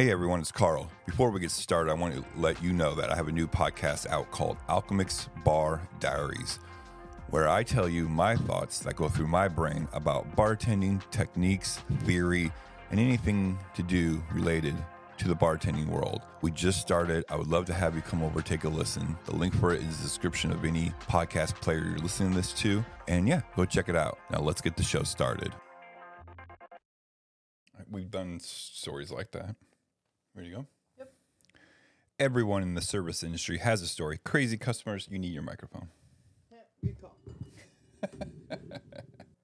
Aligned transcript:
Hey 0.00 0.10
everyone, 0.10 0.40
it's 0.40 0.50
Carl. 0.50 0.90
Before 1.04 1.28
we 1.28 1.40
get 1.40 1.50
started, 1.50 1.90
I 1.90 1.94
want 1.94 2.14
to 2.14 2.24
let 2.34 2.62
you 2.62 2.72
know 2.72 2.94
that 2.94 3.10
I 3.10 3.16
have 3.16 3.28
a 3.28 3.32
new 3.32 3.46
podcast 3.46 4.06
out 4.06 4.30
called 4.30 4.56
Alchemix 4.66 5.28
Bar 5.44 5.86
Diaries, 5.98 6.58
where 7.28 7.50
I 7.50 7.62
tell 7.62 7.86
you 7.86 8.08
my 8.08 8.34
thoughts 8.34 8.78
that 8.78 8.96
go 8.96 9.10
through 9.10 9.26
my 9.26 9.46
brain 9.46 9.86
about 9.92 10.34
bartending, 10.36 11.02
techniques, 11.10 11.80
theory, 12.04 12.50
and 12.90 12.98
anything 12.98 13.58
to 13.74 13.82
do 13.82 14.22
related 14.32 14.74
to 15.18 15.28
the 15.28 15.36
bartending 15.36 15.88
world. 15.88 16.22
We 16.40 16.50
just 16.50 16.80
started. 16.80 17.26
I 17.28 17.36
would 17.36 17.48
love 17.48 17.66
to 17.66 17.74
have 17.74 17.94
you 17.94 18.00
come 18.00 18.22
over, 18.22 18.40
take 18.40 18.64
a 18.64 18.70
listen. 18.70 19.18
The 19.26 19.36
link 19.36 19.54
for 19.54 19.74
it 19.74 19.82
is 19.82 19.98
the 19.98 20.04
description 20.04 20.50
of 20.50 20.64
any 20.64 20.94
podcast 21.10 21.56
player 21.56 21.84
you're 21.84 21.98
listening 21.98 22.30
to 22.30 22.36
this 22.36 22.54
to. 22.54 22.82
And 23.06 23.28
yeah, 23.28 23.42
go 23.54 23.66
check 23.66 23.90
it 23.90 23.96
out. 23.96 24.18
Now 24.30 24.40
let's 24.40 24.62
get 24.62 24.78
the 24.78 24.82
show 24.82 25.02
started. 25.02 25.52
We've 27.90 28.10
done 28.10 28.40
stories 28.40 29.10
like 29.10 29.32
that. 29.32 29.56
Ready 30.34 30.50
to 30.50 30.56
go? 30.56 30.66
Yep. 30.98 31.12
Everyone 32.18 32.62
in 32.62 32.74
the 32.74 32.80
service 32.80 33.22
industry 33.22 33.58
has 33.58 33.82
a 33.82 33.86
story. 33.86 34.18
Crazy 34.24 34.56
customers, 34.56 35.08
you 35.10 35.18
need 35.18 35.32
your 35.32 35.42
microphone. 35.42 35.88
Yeah, 36.50 36.58
good 36.84 37.00
call. 37.00 37.16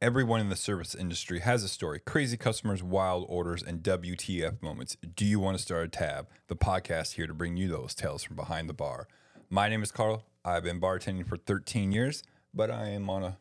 Everyone 0.03 0.41
in 0.41 0.51
the 0.51 0.57
service 0.57 0.95
industry 0.95 1.41
has 1.41 1.65
a 1.65 1.69
story. 1.69 1.99
Crazy 1.99 2.37
customers, 2.37 2.83
wild 2.83 3.25
orders, 3.29 3.63
and 3.63 3.83
WTF 3.83 4.63
moments. 4.63 4.97
Do 5.15 5.25
you 5.25 5.41
want 5.41 5.57
to 5.57 5.63
start 5.63 5.85
a 5.85 5.89
tab? 5.89 6.29
The 6.49 6.57
podcast 6.57 7.15
here 7.15 7.27
to 7.27 7.35
bring 7.35 7.57
you 7.57 7.69
those 7.69 7.95
tales 7.95 8.23
from 8.23 8.37
behind 8.37 8.69
the 8.69 8.75
bar. 8.75 9.09
My 9.51 9.69
name 9.69 9.83
is 9.83 9.91
Carl. 9.91 10.25
I've 10.45 10.63
been 10.63 10.81
bartending 10.81 11.27
for 11.27 11.37
13 11.37 11.93
years, 11.93 12.23
but 12.55 12.71
I 12.71 12.91
am 12.91 13.11
on 13.11 13.25
a 13.25 13.39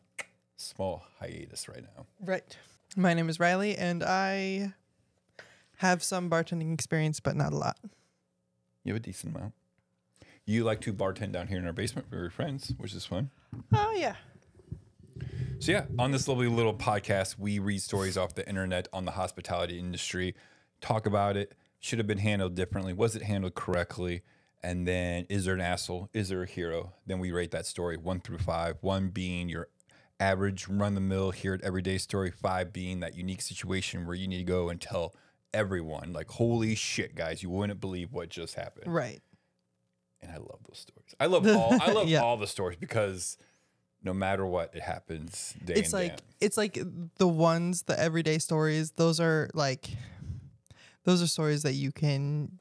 small 0.56 1.04
hiatus 1.20 1.68
right 1.68 1.82
now. 1.82 2.06
Right. 2.20 2.56
My 2.96 3.14
name 3.14 3.28
is 3.28 3.38
Riley, 3.38 3.76
and 3.76 4.02
I 4.02 4.72
have 5.76 6.02
some 6.02 6.30
bartending 6.30 6.72
experience, 6.72 7.20
but 7.20 7.36
not 7.36 7.52
a 7.52 7.56
lot. 7.56 7.78
You 8.84 8.92
have 8.92 9.02
a 9.02 9.04
decent 9.04 9.36
amount. 9.36 9.52
You 10.44 10.62
like 10.62 10.80
to 10.82 10.92
bartend 10.92 11.32
down 11.32 11.48
here 11.48 11.58
in 11.58 11.66
our 11.66 11.72
basement 11.72 12.08
for 12.08 12.16
your 12.16 12.30
friends, 12.30 12.72
which 12.78 12.94
is 12.94 13.04
fun. 13.04 13.30
Oh 13.72 13.92
yeah. 13.96 14.14
So 15.58 15.72
yeah, 15.72 15.86
on 15.98 16.12
this 16.12 16.28
lovely 16.28 16.46
little 16.46 16.74
podcast, 16.74 17.38
we 17.38 17.58
read 17.58 17.82
stories 17.82 18.16
off 18.16 18.34
the 18.34 18.46
internet 18.48 18.88
on 18.92 19.06
the 19.06 19.12
hospitality 19.12 19.78
industry, 19.78 20.34
talk 20.80 21.06
about 21.06 21.36
it. 21.36 21.54
Should 21.80 21.98
have 21.98 22.06
been 22.06 22.18
handled 22.18 22.54
differently. 22.54 22.92
Was 22.92 23.16
it 23.16 23.22
handled 23.22 23.54
correctly? 23.54 24.22
And 24.62 24.86
then, 24.88 25.26
is 25.28 25.44
there 25.44 25.54
an 25.54 25.60
asshole? 25.60 26.08
Is 26.12 26.28
there 26.28 26.42
a 26.42 26.46
hero? 26.46 26.94
Then 27.06 27.18
we 27.18 27.30
rate 27.30 27.50
that 27.52 27.66
story 27.66 27.96
one 27.96 28.20
through 28.20 28.38
five. 28.38 28.76
One 28.80 29.08
being 29.08 29.48
your 29.48 29.68
average 30.18 30.66
run 30.68 30.94
the 30.94 31.00
mill, 31.00 31.30
here 31.30 31.54
at 31.54 31.62
everyday 31.62 31.98
story. 31.98 32.30
Five 32.30 32.72
being 32.72 33.00
that 33.00 33.14
unique 33.14 33.42
situation 33.42 34.06
where 34.06 34.16
you 34.16 34.26
need 34.26 34.38
to 34.38 34.44
go 34.44 34.68
and 34.68 34.80
tell 34.80 35.14
everyone, 35.54 36.12
like, 36.12 36.28
holy 36.30 36.74
shit, 36.74 37.14
guys, 37.14 37.42
you 37.42 37.50
wouldn't 37.50 37.80
believe 37.80 38.12
what 38.12 38.28
just 38.28 38.54
happened. 38.54 38.92
Right. 38.92 39.20
And 40.22 40.30
I 40.32 40.36
love 40.38 40.58
those 40.68 40.78
stories. 40.78 41.14
I 41.20 41.26
love 41.26 41.46
all. 41.46 41.78
I 41.80 41.92
love 41.92 42.08
Yeah. 42.08 42.22
all 42.22 42.36
the 42.36 42.46
stories 42.46 42.76
because 42.78 43.38
no 44.02 44.12
matter 44.14 44.44
what, 44.46 44.74
it 44.74 44.82
happens 44.82 45.54
day 45.64 45.74
It's 45.74 45.92
in, 45.92 45.98
day 45.98 46.04
like 46.04 46.12
out. 46.14 46.22
it's 46.40 46.56
like 46.56 46.78
the 47.18 47.28
ones, 47.28 47.82
the 47.82 47.98
everyday 47.98 48.38
stories. 48.38 48.92
Those 48.92 49.20
are 49.20 49.50
like, 49.54 49.88
those 51.04 51.22
are 51.22 51.26
stories 51.26 51.62
that 51.62 51.72
you 51.74 51.92
can 51.92 52.58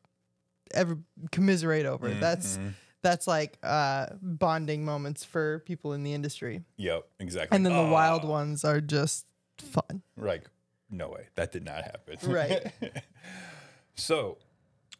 ever 0.73 0.97
commiserate 1.31 1.86
over. 1.86 2.09
That's 2.09 2.58
Mhm. 2.58 2.73
that's 3.02 3.28
like 3.28 3.58
uh, 3.63 4.08
bonding 4.22 4.83
moments 4.83 5.23
for 5.23 5.59
people 5.66 5.94
in 5.94 6.03
the 6.03 6.13
industry. 6.13 6.63
Yep, 6.78 7.08
exactly. 7.19 7.56
And 7.56 7.66
then 7.66 7.73
the 7.75 7.83
wild 7.91 8.25
Oh, 8.25 8.30
ones 8.30 8.66
are 8.66 8.81
just 8.81 9.25
fun. 9.59 10.02
Like, 10.17 10.50
no 10.89 11.09
way, 11.09 11.28
that 11.36 11.52
did 11.52 11.64
not 11.66 11.83
happen. 11.83 12.17
Right. 12.30 12.72
so, 13.95 14.38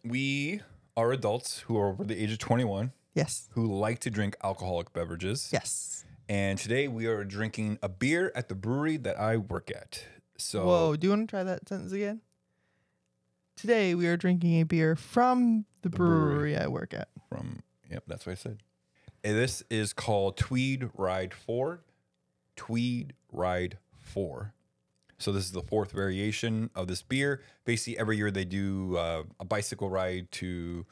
we 0.04 0.62
are 0.98 1.12
adults 1.12 1.60
who 1.62 1.78
are 1.78 1.90
over 1.90 2.04
the 2.04 2.22
age 2.22 2.32
of 2.32 2.40
21 2.40 2.92
Yes. 3.14 3.48
who 3.52 3.66
like 3.66 4.00
to 4.00 4.10
drink 4.10 4.36
alcoholic 4.44 4.92
beverages. 4.94 5.50
Yes. 5.52 6.06
And 6.28 6.58
today 6.58 6.88
we 6.88 7.06
are 7.06 7.24
drinking 7.24 7.80
a 7.84 7.90
beer 7.90 8.32
at 8.36 8.50
the 8.50 8.56
brewery 8.56 8.98
that 8.98 9.20
I 9.20 9.38
work 9.38 9.72
at. 9.74 10.04
So, 10.38 10.66
Whoa, 10.66 10.96
do 10.96 11.08
you 11.08 11.12
want 11.12 11.28
to 11.30 11.32
try 11.32 11.44
that 11.44 11.68
sentence 11.70 11.92
again? 11.94 12.22
Today 13.56 13.96
we 13.96 14.08
are 14.08 14.18
drinking 14.18 14.60
a 14.60 14.64
beer 14.64 14.96
from 14.96 15.66
the 15.82 15.90
brewery. 15.90 16.34
brewery 16.34 16.58
I 16.58 16.68
work 16.68 16.94
at. 16.94 17.08
from 17.30 17.62
yep, 17.90 18.04
that's 18.08 18.26
what 18.26 18.34
I 18.34 18.36
said. 18.36 18.58
And 19.24 19.38
this 19.38 19.64
is 19.70 19.94
called 19.94 20.36
Tweed 20.38 20.90
Ride 20.96 21.34
Four. 21.34 21.84
Tweed 22.56 23.14
Ride 23.32 23.78
Four. 24.00 24.54
So 25.18 25.32
this 25.32 25.46
is 25.46 25.52
the 25.52 25.62
fourth 25.62 25.92
variation 25.92 26.70
of 26.76 26.88
this 26.88 27.02
beer. 27.02 27.42
Basically, 27.64 27.98
every 27.98 28.18
year 28.18 28.32
they 28.32 28.46
do 28.46 28.98
uh, 28.98 29.24
a 29.40 29.46
bicycle 29.46 29.90
ride 29.90 30.32
to 30.34 30.86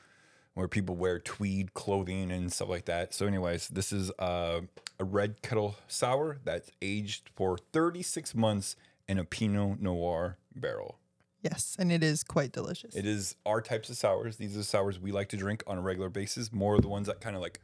where 0.54 0.68
people 0.68 0.96
wear 0.96 1.20
tweed 1.20 1.74
clothing 1.74 2.32
and 2.32 2.52
stuff 2.52 2.70
like 2.70 2.86
that. 2.86 3.14
So, 3.14 3.26
anyways, 3.26 3.70
this 3.70 3.92
is 3.92 4.12
uh, 4.20 4.62
a 5.00 5.04
red 5.04 5.42
kettle 5.42 5.76
sour 5.88 6.40
that's 6.44 6.70
aged 6.82 7.30
for 7.36 7.58
36 7.58 8.36
months 8.36 8.76
in 9.08 9.18
a 9.18 9.26
Pinot 9.26 9.82
Noir 9.82 10.38
barrel. 10.56 11.00
Yes, 11.42 11.76
and 11.78 11.92
it 11.92 12.04
is 12.04 12.24
quite 12.24 12.54
delicious. 12.54 12.96
It 12.96 13.06
is 13.06 13.36
our 13.46 13.60
types 13.60 13.90
of 13.90 13.98
sours. 13.98 14.38
These 14.38 14.56
are 14.56 14.60
the 14.60 14.64
sours 14.64 15.00
we 15.00 15.12
like 15.12 15.28
to 15.30 15.38
drink 15.38 15.62
on 15.68 15.78
a 15.78 15.82
regular 15.82 16.10
basis. 16.10 16.54
More 16.54 16.76
of 16.76 16.82
the 16.82 16.88
ones 16.88 17.08
that 17.08 17.20
kind 17.20 17.36
of 17.36 17.42
like 17.42 17.60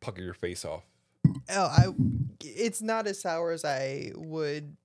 pucker 0.00 0.20
your 0.20 0.34
face 0.34 0.66
off. 0.66 0.84
Oh, 1.48 1.64
I 1.64 1.86
it's 2.44 2.82
not 2.82 3.06
as 3.06 3.20
sour 3.20 3.52
as 3.52 3.64
I 3.64 4.10
would 4.14 4.76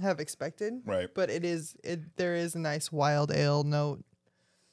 have 0.00 0.20
expected, 0.20 0.82
Right. 0.84 1.08
but 1.14 1.30
it 1.30 1.44
is 1.44 1.76
it 1.84 2.16
there 2.16 2.34
is 2.34 2.54
a 2.54 2.58
nice 2.58 2.90
wild 2.92 3.30
ale 3.32 3.62
note. 3.64 4.04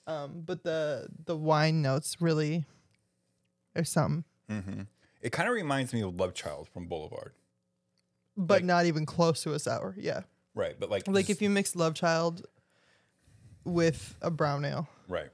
Um, 0.08 0.42
but 0.46 0.64
the 0.64 1.08
the 1.26 1.38
wine 1.38 1.82
notes 1.82 2.22
really 2.22 2.66
are 3.76 3.84
something, 3.84 4.26
hmm 4.50 4.82
It 5.22 5.32
kind 5.32 5.48
of 5.48 5.54
reminds 5.56 5.94
me 5.94 6.02
of 6.02 6.16
Love 6.16 6.34
Child 6.34 6.68
from 6.70 6.88
Boulevard. 6.88 7.34
but 8.36 8.56
Like- 8.56 8.64
not 8.66 8.86
even 8.86 9.06
close 9.06 9.44
to 9.44 9.54
a 9.54 9.60
sour. 9.60 9.96
Yeah, 9.98 10.22
Right. 10.56 10.78
But 10.80 10.90
like, 10.90 11.08
like 11.08 11.30
if 11.30 11.42
you 11.42 11.50
mix 11.50 11.76
Love 11.76 11.94
Child 11.94 12.46
with 13.64 14.16
a 14.22 14.32
brown 14.32 14.66
ale. 14.66 14.88
right. 15.08 15.30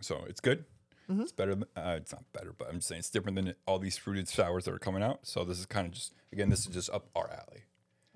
So 0.00 0.24
it's 0.28 0.40
good. 0.40 0.64
Mm-hmm. 1.08 1.22
It's 1.22 1.32
better. 1.32 1.54
Than, 1.54 1.64
uh, 1.76 1.96
it's 2.00 2.12
not 2.12 2.24
better, 2.32 2.52
but 2.56 2.68
I'm 2.68 2.76
just 2.76 2.88
saying 2.88 3.00
it's 3.00 3.10
different 3.10 3.36
than 3.36 3.54
all 3.66 3.78
these 3.78 3.96
fruited 3.96 4.28
sours 4.28 4.64
that 4.64 4.74
are 4.74 4.78
coming 4.78 5.02
out. 5.02 5.20
So 5.26 5.44
this 5.44 5.58
is 5.58 5.66
kind 5.66 5.86
of 5.86 5.92
just, 5.92 6.12
again, 6.32 6.48
this 6.48 6.60
is 6.60 6.66
just 6.66 6.90
up 6.90 7.08
our 7.14 7.30
alley. 7.30 7.62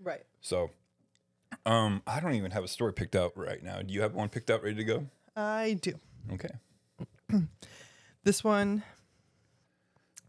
Right. 0.03 0.25
So, 0.41 0.71
um, 1.66 2.03
I 2.06 2.21
don't 2.21 2.34
even 2.34 2.53
have 2.53 2.65
a 2.65 2.69
story 2.69 2.94
picked 2.94 3.15
out 3.15 3.32
right 3.37 3.62
now. 3.62 3.82
Do 3.82 3.93
you 3.93 4.00
have 4.00 4.15
one 4.15 4.28
picked 4.31 4.50
out 4.50 4.62
ready 4.62 4.77
to 4.77 4.84
go? 4.84 5.06
I 5.37 5.77
do. 5.81 5.93
Okay. 6.32 6.49
This 8.27 8.43
one 8.43 8.82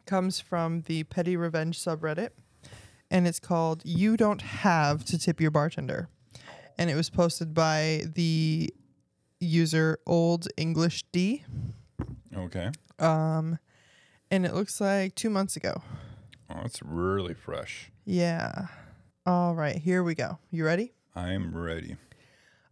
comes 0.06 0.40
from 0.40 0.84
the 0.84 1.03
Petty 1.06 1.36
Revenge 1.36 1.80
subreddit, 1.80 2.30
and 3.09 3.28
it's 3.28 3.40
called 3.40 3.81
You 3.84 4.16
Don't 4.16 4.44
Have 4.44 5.03
to 5.06 5.18
Tip 5.18 5.42
Your 5.42 5.50
Bartender. 5.50 6.08
And 6.78 6.92
it 6.92 6.96
was 6.96 7.09
posted 7.09 7.56
by 7.56 8.03
the 8.14 8.72
user 9.40 9.97
Old 10.06 10.47
English 10.58 11.06
D. 11.12 11.44
Okay. 12.36 12.70
Um, 13.00 13.58
and 14.30 14.46
it 14.46 14.53
looks 14.53 14.80
like 14.80 15.16
two 15.16 15.31
months 15.31 15.56
ago. 15.56 15.81
Oh, 16.52 16.62
it's 16.66 16.84
really 16.84 17.34
fresh. 17.34 17.92
Yeah. 18.06 18.68
All 19.26 19.56
right, 19.56 19.78
here 19.78 20.03
we 20.03 20.14
go. 20.14 20.38
You 20.52 20.66
ready? 20.66 20.94
I 21.17 21.33
am 21.33 21.57
ready. 21.57 21.95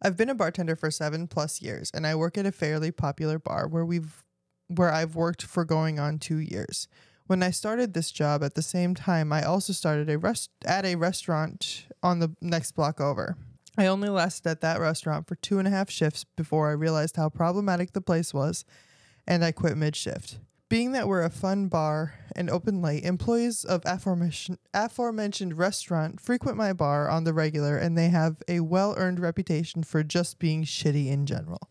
I've 0.03 0.16
been 0.16 0.29
a 0.29 0.35
bartender 0.35 0.75
for 0.75 0.91
seven 0.91 1.28
plus 1.28 1.63
years, 1.63 1.89
and 1.95 2.06
I 2.06 2.13
work 2.13 2.38
at 2.38 2.45
a 2.45 2.51
fairly 2.51 2.91
popular 2.91 3.39
bar 3.39 3.67
where 3.67 3.83
we've 3.83 4.23
where 4.67 4.91
I've 4.91 5.16
worked 5.16 5.41
for 5.41 5.66
going 5.66 6.00
on 6.00 6.19
two 6.19 6.38
years. 6.38 6.88
When 7.25 7.41
I 7.41 7.50
started 7.50 7.94
this 7.94 8.11
job 8.11 8.44
at 8.44 8.53
the 8.53 8.61
same 8.61 8.94
time, 8.94 9.33
I 9.33 9.41
also 9.41 9.73
started 9.73 10.11
a 10.11 10.19
rest 10.19 10.51
at 10.63 10.85
a 10.85 10.94
restaurant 10.94 11.88
on 12.03 12.19
the 12.19 12.35
next 12.39 12.73
block 12.73 13.01
over. 13.01 13.35
I 13.79 13.88
only 13.88 14.09
lasted 14.09 14.47
at 14.47 14.62
that 14.62 14.79
restaurant 14.79 15.27
for 15.27 15.35
two 15.35 15.57
and 15.57 15.67
a 15.67 15.72
half 15.72 15.89
shifts 15.89 16.23
before 16.35 16.69
I 16.69 16.73
realized 16.73 17.16
how 17.16 17.29
problematic 17.29 17.94
the 17.94 18.01
place 18.01 18.31
was, 18.31 18.63
and 19.25 19.44
I 19.44 19.51
quit 19.53 19.75
mid 19.75 19.95
shift. 19.95 20.38
Being 20.67 20.94
that 20.94 21.07
we're 21.07 21.21
a 21.21 21.29
fun 21.29 21.67
bar 21.67 22.15
and 22.35 22.50
open 22.50 22.81
late, 22.81 23.03
employees 23.03 23.63
of 23.63 23.83
aforementioned, 23.85 24.57
aforementioned 24.73 25.56
restaurant 25.56 26.19
frequent 26.19 26.57
my 26.57 26.73
bar 26.73 27.07
on 27.07 27.23
the 27.23 27.33
regular, 27.33 27.77
and 27.77 27.95
they 27.95 28.09
have 28.09 28.41
a 28.47 28.62
well 28.62 28.95
earned 28.97 29.19
reputation 29.19 29.83
for 29.83 30.01
just 30.01 30.39
being 30.39 30.63
shitty 30.63 31.07
in 31.07 31.27
general. 31.27 31.69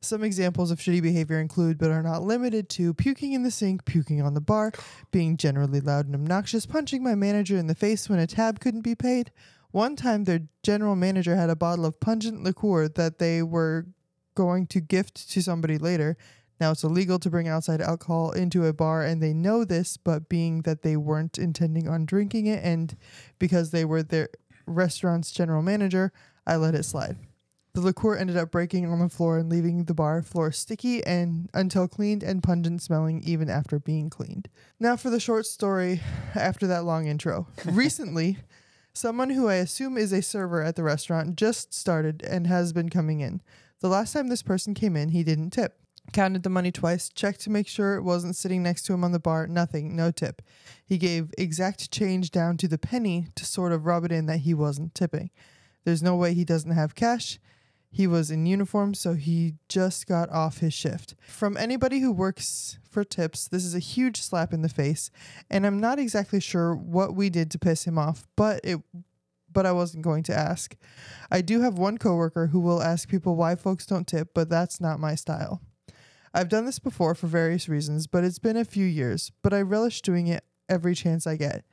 Some 0.00 0.24
examples 0.24 0.70
of 0.70 0.78
shitty 0.78 1.02
behavior 1.02 1.38
include, 1.38 1.76
but 1.76 1.90
are 1.90 2.02
not 2.02 2.22
limited 2.22 2.70
to, 2.70 2.94
puking 2.94 3.34
in 3.34 3.42
the 3.42 3.50
sink, 3.50 3.84
puking 3.84 4.22
on 4.22 4.32
the 4.32 4.40
bar, 4.40 4.72
being 5.10 5.36
generally 5.36 5.80
loud 5.80 6.06
and 6.06 6.14
obnoxious, 6.14 6.64
punching 6.64 7.02
my 7.02 7.14
manager 7.14 7.58
in 7.58 7.66
the 7.66 7.74
face 7.74 8.08
when 8.08 8.18
a 8.18 8.26
tab 8.26 8.58
couldn't 8.58 8.82
be 8.82 8.94
paid. 8.94 9.32
One 9.70 9.96
time, 9.96 10.24
their 10.24 10.40
general 10.62 10.96
manager 10.96 11.36
had 11.36 11.50
a 11.50 11.56
bottle 11.56 11.84
of 11.84 12.00
pungent 12.00 12.42
liqueur 12.42 12.88
that 12.88 13.18
they 13.18 13.42
were 13.42 13.86
going 14.34 14.66
to 14.68 14.80
gift 14.80 15.30
to 15.30 15.42
somebody 15.42 15.76
later. 15.78 16.16
Now 16.64 16.70
it's 16.70 16.82
illegal 16.82 17.18
to 17.18 17.28
bring 17.28 17.46
outside 17.46 17.82
alcohol 17.82 18.30
into 18.30 18.64
a 18.64 18.72
bar, 18.72 19.04
and 19.04 19.22
they 19.22 19.34
know 19.34 19.66
this, 19.66 19.98
but 19.98 20.30
being 20.30 20.62
that 20.62 20.80
they 20.80 20.96
weren't 20.96 21.36
intending 21.36 21.90
on 21.90 22.06
drinking 22.06 22.46
it, 22.46 22.64
and 22.64 22.96
because 23.38 23.70
they 23.70 23.84
were 23.84 24.02
their 24.02 24.30
restaurant's 24.64 25.30
general 25.30 25.60
manager, 25.60 26.10
I 26.46 26.56
let 26.56 26.74
it 26.74 26.84
slide. 26.84 27.18
The 27.74 27.82
liqueur 27.82 28.16
ended 28.16 28.38
up 28.38 28.50
breaking 28.50 28.90
on 28.90 28.98
the 28.98 29.10
floor 29.10 29.36
and 29.36 29.50
leaving 29.50 29.84
the 29.84 29.92
bar 29.92 30.22
floor 30.22 30.52
sticky 30.52 31.04
and 31.04 31.50
until 31.52 31.86
cleaned 31.86 32.22
and 32.22 32.42
pungent 32.42 32.80
smelling 32.80 33.22
even 33.24 33.50
after 33.50 33.78
being 33.78 34.08
cleaned. 34.08 34.48
Now 34.80 34.96
for 34.96 35.10
the 35.10 35.20
short 35.20 35.44
story 35.44 36.00
after 36.34 36.66
that 36.68 36.86
long 36.86 37.06
intro. 37.06 37.46
Recently, 37.66 38.38
someone 38.94 39.28
who 39.28 39.48
I 39.48 39.56
assume 39.56 39.98
is 39.98 40.14
a 40.14 40.22
server 40.22 40.62
at 40.62 40.76
the 40.76 40.82
restaurant 40.82 41.36
just 41.36 41.74
started 41.74 42.22
and 42.22 42.46
has 42.46 42.72
been 42.72 42.88
coming 42.88 43.20
in. 43.20 43.42
The 43.80 43.88
last 43.88 44.14
time 44.14 44.28
this 44.28 44.42
person 44.42 44.72
came 44.72 44.96
in, 44.96 45.10
he 45.10 45.22
didn't 45.22 45.50
tip. 45.50 45.78
Counted 46.12 46.42
the 46.42 46.50
money 46.50 46.70
twice, 46.70 47.08
checked 47.08 47.40
to 47.40 47.50
make 47.50 47.66
sure 47.66 47.96
it 47.96 48.02
wasn't 48.02 48.36
sitting 48.36 48.62
next 48.62 48.82
to 48.82 48.92
him 48.92 49.02
on 49.04 49.12
the 49.12 49.18
bar, 49.18 49.46
nothing, 49.46 49.96
no 49.96 50.10
tip. 50.10 50.42
He 50.84 50.98
gave 50.98 51.32
exact 51.38 51.90
change 51.90 52.30
down 52.30 52.56
to 52.58 52.68
the 52.68 52.78
penny 52.78 53.28
to 53.34 53.44
sort 53.44 53.72
of 53.72 53.86
rub 53.86 54.04
it 54.04 54.12
in 54.12 54.26
that 54.26 54.38
he 54.38 54.54
wasn't 54.54 54.94
tipping. 54.94 55.30
There's 55.84 56.02
no 56.02 56.14
way 56.14 56.34
he 56.34 56.44
doesn't 56.44 56.70
have 56.70 56.94
cash. 56.94 57.38
He 57.90 58.06
was 58.06 58.30
in 58.30 58.44
uniform, 58.46 58.92
so 58.94 59.14
he 59.14 59.54
just 59.68 60.06
got 60.06 60.28
off 60.30 60.58
his 60.58 60.74
shift. 60.74 61.14
From 61.28 61.56
anybody 61.56 62.00
who 62.00 62.10
works 62.10 62.78
for 62.82 63.04
tips, 63.04 63.46
this 63.46 63.64
is 63.64 63.74
a 63.74 63.78
huge 63.78 64.20
slap 64.20 64.52
in 64.52 64.62
the 64.62 64.68
face, 64.68 65.10
and 65.48 65.64
I'm 65.64 65.80
not 65.80 66.00
exactly 66.00 66.40
sure 66.40 66.74
what 66.74 67.14
we 67.14 67.30
did 67.30 67.52
to 67.52 67.58
piss 67.58 67.84
him 67.84 67.96
off, 67.96 68.26
but 68.36 68.60
it 68.64 68.80
but 69.52 69.64
I 69.64 69.70
wasn't 69.70 70.02
going 70.02 70.24
to 70.24 70.36
ask. 70.36 70.74
I 71.30 71.40
do 71.40 71.60
have 71.60 71.78
one 71.78 71.96
coworker 71.96 72.48
who 72.48 72.58
will 72.58 72.82
ask 72.82 73.08
people 73.08 73.36
why 73.36 73.54
folks 73.54 73.86
don't 73.86 74.06
tip, 74.06 74.30
but 74.34 74.48
that's 74.48 74.80
not 74.80 74.98
my 74.98 75.14
style. 75.14 75.62
I've 76.36 76.48
done 76.48 76.64
this 76.66 76.80
before 76.80 77.14
for 77.14 77.28
various 77.28 77.68
reasons, 77.68 78.08
but 78.08 78.24
it's 78.24 78.40
been 78.40 78.56
a 78.56 78.64
few 78.64 78.84
years, 78.84 79.30
but 79.40 79.54
I 79.54 79.60
relish 79.60 80.02
doing 80.02 80.26
it 80.26 80.44
every 80.68 80.96
chance 80.96 81.28
I 81.28 81.36
get. 81.36 81.64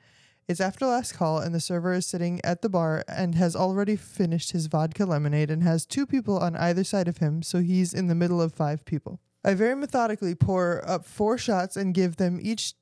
It's 0.46 0.60
after 0.60 0.86
last 0.86 1.14
call, 1.14 1.40
and 1.40 1.52
the 1.52 1.58
server 1.58 1.92
is 1.92 2.06
sitting 2.06 2.40
at 2.44 2.62
the 2.62 2.68
bar 2.68 3.02
and 3.08 3.34
has 3.34 3.56
already 3.56 3.96
finished 3.96 4.52
his 4.52 4.66
vodka 4.66 5.04
lemonade 5.04 5.50
and 5.50 5.64
has 5.64 5.84
two 5.84 6.06
people 6.06 6.38
on 6.38 6.54
either 6.54 6.84
side 6.84 7.08
of 7.08 7.18
him, 7.18 7.42
so 7.42 7.58
he's 7.58 7.92
in 7.92 8.06
the 8.06 8.14
middle 8.14 8.40
of 8.40 8.52
five 8.52 8.84
people. 8.84 9.18
I 9.44 9.54
very 9.54 9.74
methodically 9.74 10.36
pour 10.36 10.88
up 10.88 11.04
four 11.04 11.38
shots 11.38 11.76
and 11.76 11.92
give 11.92 12.16
them 12.16 12.38
each 12.40 12.74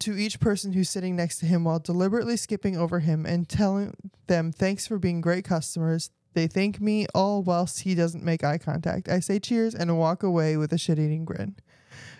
to 0.00 0.16
each 0.16 0.40
person 0.40 0.72
who's 0.72 0.90
sitting 0.90 1.14
next 1.14 1.38
to 1.38 1.46
him 1.46 1.64
while 1.64 1.78
deliberately 1.78 2.36
skipping 2.36 2.76
over 2.76 3.00
him 3.00 3.26
and 3.26 3.48
telling 3.48 3.94
them 4.26 4.50
thanks 4.52 4.86
for 4.86 4.98
being 4.98 5.20
great 5.20 5.44
customers. 5.44 6.10
They 6.34 6.46
thank 6.46 6.80
me 6.80 7.06
all 7.14 7.42
whilst 7.42 7.80
he 7.80 7.94
doesn't 7.94 8.24
make 8.24 8.44
eye 8.44 8.58
contact. 8.58 9.08
I 9.08 9.20
say 9.20 9.38
cheers 9.38 9.74
and 9.74 9.96
walk 9.98 10.22
away 10.22 10.56
with 10.56 10.72
a 10.72 10.78
shit 10.78 10.98
eating 10.98 11.24
grin. 11.24 11.56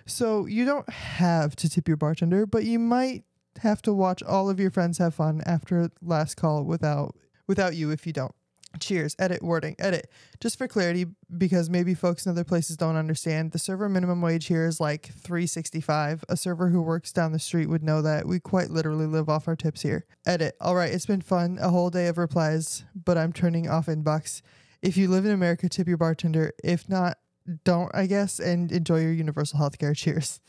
So 0.07 0.47
you 0.47 0.65
don't 0.65 0.89
have 0.89 1.57
to 1.57 1.69
tip 1.69 1.89
your 1.89 1.97
bartender, 1.97 2.47
but 2.47 2.65
you 2.65 2.79
might 2.79 3.25
have 3.61 3.83
to 3.83 3.93
watch 3.93 4.23
all 4.23 4.49
of 4.49 4.59
your 4.59 4.71
friends 4.71 4.99
have 4.99 5.15
fun 5.15 5.43
after 5.47 5.91
last 6.03 6.37
call 6.37 6.65
without 6.65 7.17
without 7.47 7.75
you 7.77 7.91
if 7.91 8.07
you 8.07 8.13
don't. 8.13 8.35
Cheers. 8.81 9.17
Edit 9.19 9.43
wording. 9.43 9.77
Edit. 9.79 10.11
Just 10.41 10.59
for 10.59 10.69
clarity, 10.69 11.07
because 11.37 11.71
maybe 11.71 11.95
folks 11.95 12.27
in 12.27 12.33
other 12.33 12.45
places 12.45 12.77
don't 12.77 12.97
understand, 12.97 13.53
the 13.53 13.59
server 13.59 13.89
minimum 13.89 14.21
wage 14.21 14.47
here 14.47 14.67
is 14.67 14.81
like 14.81 15.13
365. 15.15 16.25
A 16.29 16.37
server 16.37 16.69
who 16.69 16.83
works 16.83 17.13
down 17.13 17.33
the 17.33 17.39
street 17.39 17.69
would 17.69 17.83
know 17.83 18.03
that. 18.03 18.27
We 18.27 18.41
quite 18.41 18.71
literally 18.71 19.07
live 19.07 19.29
off 19.29 19.49
our 19.49 19.57
tips 19.57 19.83
here. 19.83 20.07
Edit. 20.27 20.57
All 20.61 20.75
right, 20.75 20.93
it's 20.93 21.07
been 21.07 21.21
fun. 21.21 21.59
A 21.61 21.71
whole 21.71 21.91
day 21.91 22.09
of 22.09 22.19
replies, 22.19 22.85
but 22.95 23.17
I'm 23.17 23.33
turning 23.33 23.69
off 23.69 23.87
inbox. 23.87 24.43
If 24.83 24.97
you 24.97 25.09
live 25.09 25.25
in 25.25 25.31
America, 25.33 25.69
tip 25.69 25.89
your 25.89 25.97
bartender. 25.97 26.53
If 26.63 26.89
not, 26.89 27.19
don't, 27.65 27.91
I 27.95 28.07
guess, 28.07 28.39
and 28.39 28.71
enjoy 28.73 29.01
your 29.01 29.13
universal 29.13 29.59
healthcare. 29.59 29.97
Cheers. 29.97 30.41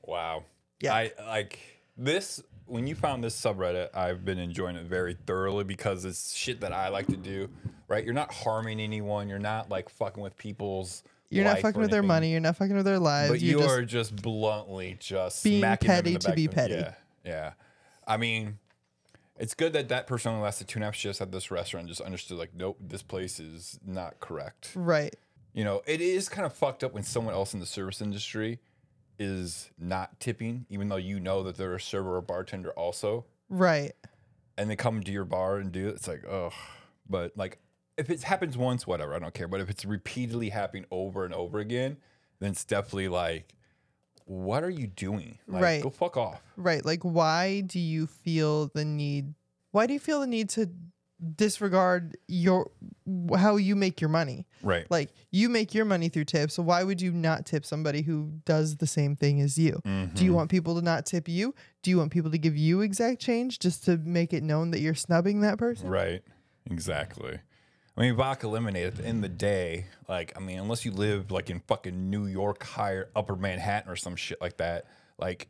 Wow. 0.06 0.44
Yeah. 0.80 0.94
I 0.94 1.12
like 1.26 1.58
this 1.96 2.42
when 2.66 2.86
you 2.86 2.94
found 2.94 3.22
this 3.22 3.38
subreddit, 3.38 3.94
I've 3.94 4.24
been 4.24 4.38
enjoying 4.38 4.76
it 4.76 4.86
very 4.86 5.14
thoroughly 5.26 5.64
because 5.64 6.04
it's 6.04 6.34
shit 6.34 6.60
that 6.60 6.72
I 6.72 6.88
like 6.88 7.06
to 7.08 7.16
do. 7.16 7.48
Right? 7.88 8.04
You're 8.04 8.14
not 8.14 8.32
harming 8.32 8.80
anyone. 8.80 9.28
You're 9.28 9.38
not 9.38 9.68
like 9.68 9.88
fucking 9.88 10.22
with 10.22 10.36
people's. 10.36 11.02
You're 11.30 11.44
not 11.44 11.60
fucking 11.60 11.80
with 11.80 11.90
their 11.90 11.98
anything, 11.98 12.08
money. 12.08 12.32
You're 12.32 12.40
not 12.40 12.56
fucking 12.56 12.76
with 12.76 12.84
their 12.84 12.98
lives. 12.98 13.30
But 13.30 13.40
you're 13.40 13.58
you 13.58 13.64
just, 13.64 13.74
are 13.74 13.84
just 13.84 14.16
bluntly 14.22 14.96
just 15.00 15.42
being 15.42 15.60
smacking 15.60 15.88
them 15.88 15.96
in 15.96 16.02
petty 16.02 16.12
the 16.12 16.18
to 16.20 16.28
back 16.28 16.36
be 16.36 16.44
of 16.46 16.50
petty. 16.52 16.74
Yeah, 16.74 16.94
yeah. 17.24 17.52
I 18.06 18.16
mean, 18.16 18.58
it's 19.38 19.54
good 19.54 19.72
that 19.72 19.88
that 19.88 20.06
person 20.06 20.32
only 20.32 20.44
lasted 20.44 20.68
two 20.68 20.78
and 20.78 20.84
a 20.84 20.86
half 20.86 20.94
shifts 20.94 21.20
at 21.20 21.32
this 21.32 21.50
restaurant. 21.50 21.88
Just 21.88 22.00
understood 22.00 22.38
like, 22.38 22.54
nope, 22.54 22.78
this 22.80 23.02
place 23.02 23.40
is 23.40 23.78
not 23.84 24.20
correct. 24.20 24.70
right. 24.74 25.14
You 25.52 25.62
know, 25.62 25.82
it 25.86 26.00
is 26.00 26.28
kind 26.28 26.44
of 26.44 26.52
fucked 26.52 26.82
up 26.82 26.94
when 26.94 27.04
someone 27.04 27.32
else 27.32 27.54
in 27.54 27.60
the 27.60 27.66
service 27.66 28.00
industry 28.00 28.58
is 29.18 29.70
not 29.78 30.18
tipping, 30.20 30.66
even 30.68 30.88
though 30.88 30.96
you 30.96 31.20
know 31.20 31.42
that 31.44 31.56
they're 31.56 31.74
a 31.74 31.80
server 31.80 32.16
or 32.16 32.20
bartender 32.20 32.70
also, 32.72 33.24
Right. 33.48 33.92
and 34.58 34.68
they 34.70 34.76
come 34.76 35.02
to 35.02 35.12
your 35.12 35.24
bar 35.24 35.58
and 35.58 35.70
do 35.72 35.88
it. 35.88 35.96
It's 35.96 36.08
like, 36.08 36.24
ugh. 36.28 36.52
But 37.08 37.36
like, 37.36 37.58
if 37.96 38.10
it 38.10 38.22
happens 38.22 38.56
once, 38.56 38.86
whatever, 38.86 39.14
I 39.14 39.18
don't 39.18 39.34
care. 39.34 39.46
But 39.48 39.60
if 39.60 39.70
it's 39.70 39.84
repeatedly 39.84 40.48
happening 40.50 40.86
over 40.90 41.24
and 41.24 41.32
over 41.34 41.58
again, 41.58 41.96
then 42.40 42.50
it's 42.52 42.64
definitely 42.64 43.08
like, 43.08 43.54
what 44.26 44.64
are 44.64 44.70
you 44.70 44.86
doing? 44.86 45.38
Like, 45.46 45.62
Right. 45.62 45.82
Go 45.82 45.90
fuck 45.90 46.16
off. 46.16 46.42
Right. 46.56 46.84
Like, 46.84 47.02
why 47.02 47.60
do 47.60 47.78
you 47.78 48.06
feel 48.06 48.68
the 48.74 48.84
need? 48.84 49.34
Why 49.70 49.86
do 49.86 49.92
you 49.92 50.00
feel 50.00 50.20
the 50.20 50.26
need 50.26 50.48
to 50.50 50.68
disregard 51.36 52.16
your 52.26 52.70
how 53.36 53.56
you 53.56 53.76
make 53.76 54.00
your 54.00 54.10
money? 54.10 54.46
Right. 54.62 54.90
Like, 54.90 55.10
you 55.30 55.48
make 55.48 55.74
your 55.74 55.84
money 55.84 56.08
through 56.08 56.24
tips. 56.24 56.54
So 56.54 56.62
why 56.62 56.82
would 56.82 57.00
you 57.00 57.12
not 57.12 57.46
tip 57.46 57.64
somebody 57.64 58.02
who 58.02 58.32
does 58.44 58.76
the 58.76 58.86
same 58.86 59.16
thing 59.16 59.40
as 59.40 59.56
you? 59.58 59.80
Do 59.84 59.90
you 59.90 60.06
mm-hmm. 60.06 60.32
want 60.34 60.50
people 60.50 60.74
to 60.76 60.82
not 60.82 61.06
tip 61.06 61.28
you? 61.28 61.54
Do 61.82 61.90
you 61.90 61.98
want 61.98 62.12
people 62.12 62.30
to 62.30 62.38
give 62.38 62.56
you 62.56 62.80
exact 62.80 63.20
change 63.20 63.58
just 63.58 63.84
to 63.84 63.96
make 63.98 64.32
it 64.32 64.42
known 64.42 64.70
that 64.72 64.80
you're 64.80 64.94
snubbing 64.94 65.40
that 65.40 65.58
person? 65.58 65.88
Right. 65.88 66.22
Exactly. 66.70 67.38
I 67.96 68.00
mean, 68.00 68.16
vodka 68.16 68.48
lemonade 68.48 68.86
at 68.86 68.96
the 68.96 69.06
end 69.06 69.24
of 69.24 69.30
the 69.30 69.36
day, 69.36 69.86
like, 70.08 70.32
I 70.36 70.40
mean, 70.40 70.58
unless 70.58 70.84
you 70.84 70.90
live 70.90 71.30
like 71.30 71.48
in 71.48 71.60
fucking 71.60 72.10
New 72.10 72.26
York, 72.26 72.62
higher 72.64 73.08
upper 73.14 73.36
Manhattan 73.36 73.90
or 73.90 73.96
some 73.96 74.16
shit 74.16 74.40
like 74.40 74.56
that, 74.56 74.86
like 75.18 75.48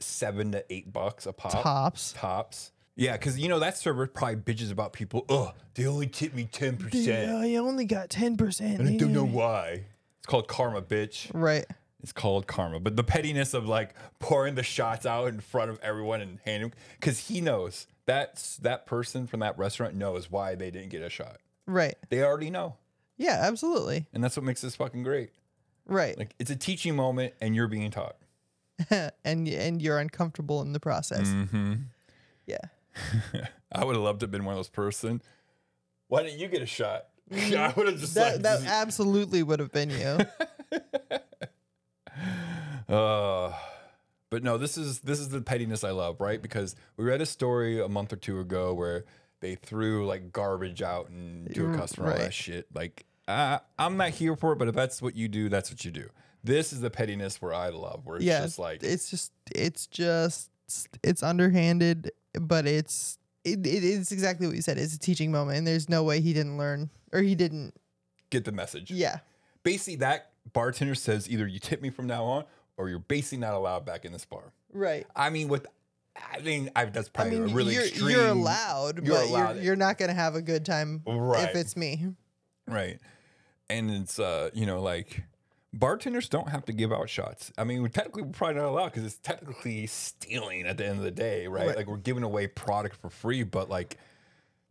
seven 0.00 0.52
to 0.52 0.64
eight 0.72 0.92
bucks 0.92 1.26
a 1.26 1.32
pop. 1.32 1.62
Tops. 1.62 2.12
Tops. 2.16 2.72
Yeah, 2.96 3.12
because 3.12 3.38
you 3.38 3.48
know 3.48 3.58
that 3.58 3.76
server 3.76 4.06
probably 4.06 4.36
bitches 4.36 4.70
about 4.70 4.92
people. 4.92 5.24
Oh, 5.28 5.52
they 5.74 5.86
only 5.86 6.06
tip 6.06 6.34
me 6.34 6.48
ten 6.50 6.76
percent. 6.76 7.06
Yeah, 7.06 7.44
you 7.44 7.58
only 7.58 7.86
got 7.86 8.08
ten 8.08 8.36
percent. 8.36 8.80
And 8.80 8.88
I 8.88 8.96
don't 8.96 9.12
know 9.12 9.26
why. 9.26 9.84
It's 10.18 10.26
called 10.26 10.48
karma, 10.48 10.80
bitch. 10.80 11.30
Right. 11.34 11.66
It's 12.02 12.12
called 12.12 12.46
karma. 12.46 12.80
But 12.80 12.96
the 12.96 13.04
pettiness 13.04 13.52
of 13.52 13.66
like 13.66 13.94
pouring 14.20 14.54
the 14.54 14.62
shots 14.62 15.06
out 15.06 15.28
in 15.28 15.40
front 15.40 15.70
of 15.70 15.80
everyone 15.82 16.20
and 16.20 16.38
handing, 16.44 16.72
because 17.00 17.28
he 17.28 17.40
knows 17.40 17.86
that's 18.06 18.56
that 18.58 18.86
person 18.86 19.26
from 19.26 19.40
that 19.40 19.58
restaurant 19.58 19.94
knows 19.94 20.30
why 20.30 20.54
they 20.54 20.70
didn't 20.70 20.90
get 20.90 21.02
a 21.02 21.10
shot. 21.10 21.38
Right. 21.66 21.96
They 22.10 22.22
already 22.22 22.50
know. 22.50 22.76
Yeah. 23.16 23.38
Absolutely. 23.42 24.06
And 24.12 24.22
that's 24.22 24.36
what 24.36 24.44
makes 24.44 24.60
this 24.60 24.76
fucking 24.76 25.02
great. 25.02 25.30
Right. 25.86 26.16
Like 26.16 26.34
it's 26.38 26.50
a 26.50 26.56
teaching 26.56 26.94
moment 26.94 27.34
and 27.40 27.54
you're 27.54 27.68
being 27.68 27.90
taught. 27.90 28.16
and 28.90 29.48
and 29.48 29.82
you're 29.82 29.98
uncomfortable 29.98 30.62
in 30.62 30.72
the 30.72 30.80
process. 30.80 31.28
Mm-hmm. 31.28 31.74
Yeah. 32.46 32.58
I 33.72 33.84
would 33.84 33.94
have 33.96 34.04
loved 34.04 34.20
to 34.20 34.24
have 34.24 34.30
been 34.30 34.44
one 34.44 34.52
of 34.54 34.58
those 34.58 34.68
person. 34.68 35.20
Why 36.08 36.22
didn't 36.22 36.38
you 36.38 36.48
get 36.48 36.62
a 36.62 36.66
shot? 36.66 37.06
I 37.32 37.72
would 37.76 37.86
have 37.86 37.98
just 37.98 38.14
That 38.14 38.34
like 38.34 38.42
that 38.42 38.62
absolutely 38.66 39.42
would 39.42 39.58
have 39.60 39.72
been 39.72 39.90
you. 39.90 40.18
Uh, 42.88 43.52
but 44.30 44.42
no, 44.42 44.58
this 44.58 44.76
is 44.76 45.00
this 45.00 45.18
is 45.18 45.30
the 45.30 45.40
pettiness 45.40 45.84
I 45.84 45.90
love, 45.90 46.20
right? 46.20 46.40
Because 46.40 46.76
we 46.96 47.04
read 47.04 47.20
a 47.20 47.26
story 47.26 47.80
a 47.80 47.88
month 47.88 48.12
or 48.12 48.16
two 48.16 48.40
ago 48.40 48.74
where 48.74 49.04
they 49.40 49.54
threw 49.54 50.06
like 50.06 50.32
garbage 50.32 50.82
out 50.82 51.08
and 51.08 51.52
to 51.54 51.64
a 51.66 51.68
Mm, 51.68 51.76
customer, 51.76 52.06
all 52.08 52.12
right. 52.12 52.22
that 52.24 52.34
shit. 52.34 52.66
Like, 52.74 53.06
uh, 53.26 53.58
I'm 53.78 53.96
not 53.96 54.10
here 54.10 54.36
for 54.36 54.52
it, 54.52 54.56
but 54.58 54.68
if 54.68 54.74
that's 54.74 55.00
what 55.00 55.16
you 55.16 55.28
do, 55.28 55.48
that's 55.48 55.70
what 55.70 55.84
you 55.84 55.90
do. 55.90 56.08
This 56.42 56.72
is 56.72 56.80
the 56.82 56.90
pettiness 56.90 57.40
where 57.40 57.54
I 57.54 57.70
love, 57.70 58.02
where 58.04 58.16
it's 58.16 58.24
yeah. 58.26 58.42
just 58.42 58.58
like, 58.58 58.82
it's 58.82 59.10
just 59.10 59.32
it's 59.54 59.86
just 59.86 60.50
it's 61.02 61.22
underhanded, 61.22 62.10
but 62.40 62.66
it's 62.66 63.18
it, 63.44 63.66
it 63.66 63.84
is 63.84 64.10
exactly 64.12 64.46
what 64.46 64.56
you 64.56 64.62
said. 64.62 64.78
It's 64.78 64.94
a 64.94 64.98
teaching 64.98 65.30
moment, 65.30 65.58
and 65.58 65.66
there's 65.66 65.88
no 65.88 66.02
way 66.02 66.20
he 66.20 66.32
didn't 66.32 66.56
learn 66.58 66.90
or 67.12 67.20
he 67.20 67.34
didn't. 67.34 67.74
get 68.30 68.44
the 68.44 68.52
message. 68.52 68.90
Yeah. 68.90 69.18
Basically, 69.62 69.96
that 69.96 70.30
bartender 70.52 70.94
says 70.94 71.30
either 71.30 71.46
you 71.46 71.58
tip 71.58 71.80
me 71.82 71.90
from 71.90 72.06
now 72.06 72.24
on, 72.24 72.44
or 72.76 72.88
you're 72.88 72.98
basically 72.98 73.38
not 73.38 73.54
allowed 73.54 73.84
back 73.84 74.04
in 74.04 74.12
this 74.12 74.24
bar. 74.24 74.52
Right. 74.72 75.06
I 75.14 75.30
mean, 75.30 75.48
with, 75.48 75.66
I 76.16 76.40
mean, 76.40 76.70
I, 76.74 76.86
that's 76.86 77.08
I 77.08 77.10
probably 77.12 77.40
mean, 77.40 77.50
a 77.50 77.54
really 77.54 77.74
you're, 77.74 77.84
extreme. 77.84 78.10
you're 78.10 78.26
allowed, 78.28 79.06
you're 79.06 79.16
but 79.16 79.26
allowed. 79.28 79.54
You're, 79.56 79.64
you're 79.64 79.76
not 79.76 79.98
gonna 79.98 80.12
have 80.14 80.34
a 80.34 80.42
good 80.42 80.64
time 80.64 81.02
Right. 81.06 81.48
if 81.48 81.54
it's 81.56 81.76
me. 81.76 82.08
Right. 82.66 82.98
And 83.70 83.90
it's 83.90 84.18
uh, 84.18 84.50
you 84.54 84.66
know, 84.66 84.82
like 84.82 85.22
bartenders 85.78 86.28
don't 86.28 86.48
have 86.48 86.64
to 86.66 86.72
give 86.72 86.92
out 86.92 87.08
shots. 87.10 87.52
I 87.58 87.64
mean, 87.64 87.86
technically 87.90 88.22
we're 88.22 88.30
probably 88.32 88.56
not 88.56 88.66
allowed 88.68 88.86
because 88.86 89.04
it's 89.04 89.18
technically 89.18 89.86
stealing 89.86 90.66
at 90.66 90.78
the 90.78 90.86
end 90.86 90.98
of 90.98 91.04
the 91.04 91.10
day, 91.10 91.46
right? 91.46 91.66
Right. 91.68 91.76
Like 91.76 91.86
we're 91.86 91.96
giving 91.96 92.22
away 92.22 92.46
product 92.46 92.96
for 92.96 93.10
free, 93.10 93.42
but 93.42 93.68
like, 93.68 93.98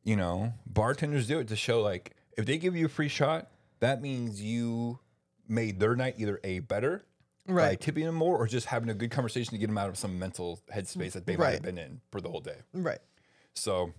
you 0.04 0.16
know, 0.16 0.54
bartenders 0.66 1.28
do 1.28 1.40
it 1.40 1.48
to 1.50 1.56
show 1.56 1.82
like 1.82 2.16
if 2.38 2.46
they 2.46 2.58
give 2.58 2.76
you 2.76 2.86
a 2.86 2.90
free 2.90 3.08
shot, 3.10 3.50
that 3.80 4.02
means 4.02 4.42
you 4.42 5.00
made 5.48 5.80
their 5.80 5.96
night 5.96 6.16
either 6.18 6.40
a 6.44 6.60
better 6.60 7.04
by 7.46 7.54
Right. 7.54 7.82
tipping 7.82 8.06
them 8.06 8.16
more 8.16 8.38
or 8.38 8.48
just 8.48 8.68
having 8.68 8.90
a 8.90 8.94
good 8.94 9.12
conversation 9.12 9.52
to 9.52 9.58
get 9.58 9.68
them 9.68 9.78
out 9.78 9.90
of 9.90 9.98
some 9.98 10.18
mental 10.18 10.62
headspace 10.74 11.12
that 11.12 11.26
they 11.26 11.36
might 11.36 11.52
have 11.52 11.62
been 11.62 11.78
in 11.78 12.00
for 12.12 12.22
the 12.22 12.30
whole 12.30 12.40
day. 12.40 12.56
Right. 12.74 13.00
So 13.54 13.94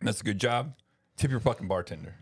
that's 0.00 0.20
a 0.20 0.24
good 0.24 0.38
job. 0.40 0.74
Tip 1.16 1.30
your 1.30 1.38
fucking 1.40 1.68
bartender. 1.68 2.16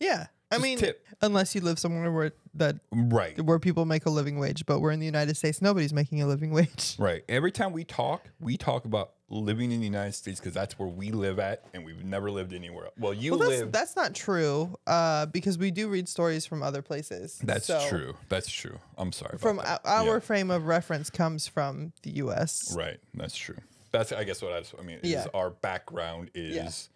Yeah. 0.00 0.28
I 0.50 0.58
mean, 0.58 0.78
tip. 0.78 1.04
unless 1.20 1.54
you 1.54 1.60
live 1.60 1.78
somewhere 1.78 2.10
where 2.10 2.32
that 2.54 2.76
Right. 2.90 3.38
where 3.40 3.58
people 3.58 3.84
make 3.84 4.06
a 4.06 4.10
living 4.10 4.38
wage, 4.38 4.64
but 4.66 4.80
we're 4.80 4.92
in 4.92 5.00
the 5.00 5.06
United 5.06 5.36
States, 5.36 5.60
nobody's 5.60 5.92
making 5.92 6.22
a 6.22 6.26
living 6.26 6.50
wage. 6.52 6.96
Right. 6.98 7.22
Every 7.28 7.52
time 7.52 7.72
we 7.72 7.84
talk, 7.84 8.28
we 8.40 8.56
talk 8.56 8.84
about 8.86 9.12
living 9.28 9.72
in 9.72 9.80
the 9.80 9.84
United 9.84 10.12
States 10.14 10.40
because 10.40 10.54
that's 10.54 10.78
where 10.78 10.88
we 10.88 11.10
live 11.10 11.38
at, 11.38 11.64
and 11.74 11.84
we've 11.84 12.02
never 12.02 12.30
lived 12.30 12.54
anywhere. 12.54 12.86
else. 12.86 12.94
Well, 12.98 13.12
you 13.12 13.32
Well, 13.32 13.40
that's 13.40 13.60
live. 13.60 13.72
that's 13.72 13.94
not 13.94 14.14
true, 14.14 14.74
uh, 14.86 15.26
because 15.26 15.58
we 15.58 15.70
do 15.70 15.88
read 15.90 16.08
stories 16.08 16.46
from 16.46 16.62
other 16.62 16.80
places. 16.80 17.38
That's 17.44 17.66
So, 17.66 17.86
true. 17.90 18.16
That's 18.30 18.48
true. 18.50 18.78
I'm 18.96 19.12
sorry. 19.12 19.36
From 19.36 19.58
our, 19.58 19.80
our 19.84 20.04
Yeah. 20.14 20.18
frame 20.20 20.50
of 20.50 20.64
reference 20.66 21.10
comes 21.10 21.46
from 21.46 21.92
the 22.04 22.12
U.S. 22.12 22.74
Right. 22.74 22.98
That's 23.12 23.36
true. 23.36 23.58
That's 23.92 24.12
I 24.12 24.24
guess 24.24 24.40
what 24.40 24.52
I, 24.54 24.62
I 24.78 24.82
mean 24.82 24.98
is 25.02 25.10
Yeah. 25.10 25.26
our 25.34 25.50
background 25.50 26.30
is 26.34 26.88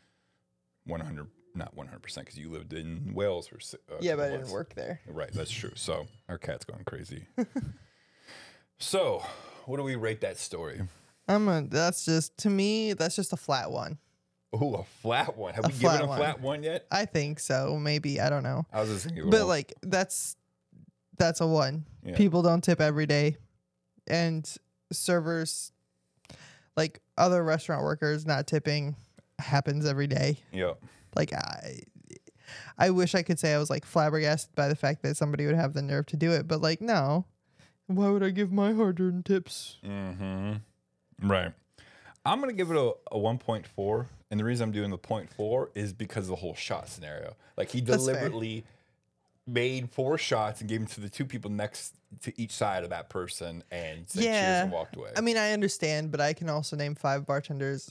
100 0.86 1.26
not 1.54 1.76
100 1.76 2.00
percent 2.02 2.26
because 2.26 2.38
you 2.38 2.50
lived 2.50 2.72
in 2.72 3.12
Wales 3.14 3.46
for 3.48 3.60
si- 3.60 3.76
uh, 3.90 3.96
Yeah, 4.00 4.16
but 4.16 4.22
I 4.22 4.26
didn't 4.26 4.40
months. 4.42 4.52
work 4.52 4.74
there. 4.74 5.00
Right. 5.06 5.32
That's 5.32 5.50
true. 5.50 5.72
So 5.74 6.06
our 6.28 6.38
cat's 6.38 6.64
going 6.64 6.84
crazy. 6.84 7.26
so, 8.78 9.22
what 9.66 9.76
do 9.76 9.82
we 9.82 9.94
rate 9.96 10.20
that 10.22 10.38
story? 10.38 10.80
I'm 11.28 11.48
a, 11.48 11.62
that's 11.62 12.04
just 12.04 12.36
to 12.38 12.50
me 12.50 12.92
that's 12.94 13.14
just 13.16 13.32
a 13.32 13.36
flat 13.36 13.70
one. 13.70 13.98
Oh, 14.52 14.74
a 14.74 14.84
flat 14.84 15.36
one. 15.36 15.54
Have 15.54 15.64
A 15.64 15.68
we 15.68 15.72
given 15.74 15.88
flat 15.90 16.02
a 16.02 16.06
one. 16.06 16.18
flat 16.18 16.40
one 16.40 16.62
yet? 16.62 16.86
I 16.90 17.04
think 17.06 17.40
so. 17.40 17.78
Maybe 17.78 18.20
I 18.20 18.28
don't 18.28 18.42
know, 18.42 18.66
I 18.72 18.80
was 18.80 18.90
just 18.90 19.04
thinking. 19.06 19.24
but 19.30 19.32
well, 19.40 19.46
like 19.46 19.72
that's 19.82 20.36
that's 21.18 21.40
a 21.40 21.46
one. 21.46 21.84
Yeah. 22.04 22.16
People 22.16 22.42
don't 22.42 22.62
tip 22.62 22.80
every 22.80 23.06
day, 23.06 23.36
and 24.08 24.44
servers, 24.92 25.72
like 26.76 27.00
other 27.16 27.42
restaurant 27.44 27.82
workers, 27.84 28.26
not 28.26 28.46
tipping 28.46 28.96
happens 29.38 29.86
every 29.86 30.06
day. 30.08 30.38
yeah. 30.52 30.72
Like 31.14 31.32
I, 31.32 31.80
I 32.78 32.90
wish 32.90 33.14
I 33.14 33.22
could 33.22 33.38
say 33.38 33.54
I 33.54 33.58
was 33.58 33.70
like 33.70 33.84
flabbergasted 33.84 34.54
by 34.54 34.68
the 34.68 34.76
fact 34.76 35.02
that 35.02 35.16
somebody 35.16 35.46
would 35.46 35.54
have 35.54 35.74
the 35.74 35.82
nerve 35.82 36.06
to 36.06 36.16
do 36.16 36.32
it, 36.32 36.48
but 36.48 36.60
like 36.60 36.80
no, 36.80 37.24
why 37.86 38.08
would 38.08 38.22
I 38.22 38.30
give 38.30 38.52
my 38.52 38.72
hard-earned 38.72 39.24
tips? 39.26 39.78
Mm-hmm. 39.84 40.54
Right. 41.28 41.52
I'm 42.24 42.40
gonna 42.40 42.52
give 42.52 42.70
it 42.70 42.76
a, 42.76 42.92
a 43.10 43.18
1.4, 43.18 44.06
and 44.30 44.38
the 44.40 44.44
reason 44.44 44.64
I'm 44.68 44.72
doing 44.72 44.90
the 44.90 44.98
0.4 44.98 45.68
is 45.74 45.92
because 45.92 46.24
of 46.26 46.30
the 46.30 46.36
whole 46.36 46.54
shot 46.54 46.88
scenario. 46.88 47.34
Like 47.56 47.70
he 47.70 47.80
deliberately 47.80 48.64
made 49.46 49.90
four 49.90 50.16
shots 50.18 50.60
and 50.60 50.70
gave 50.70 50.78
them 50.78 50.86
to 50.86 51.00
the 51.00 51.08
two 51.08 51.24
people 51.24 51.50
next 51.50 51.96
to 52.22 52.32
each 52.40 52.52
side 52.52 52.84
of 52.84 52.90
that 52.90 53.08
person, 53.08 53.64
and 53.72 54.08
said 54.08 54.22
cheers 54.22 54.26
Yeah. 54.34 54.62
and 54.62 54.72
walked 54.72 54.96
away. 54.96 55.10
I 55.16 55.20
mean, 55.20 55.36
I 55.36 55.50
understand, 55.52 56.12
but 56.12 56.20
I 56.20 56.32
can 56.32 56.48
also 56.48 56.76
name 56.76 56.94
five 56.94 57.26
bartenders 57.26 57.90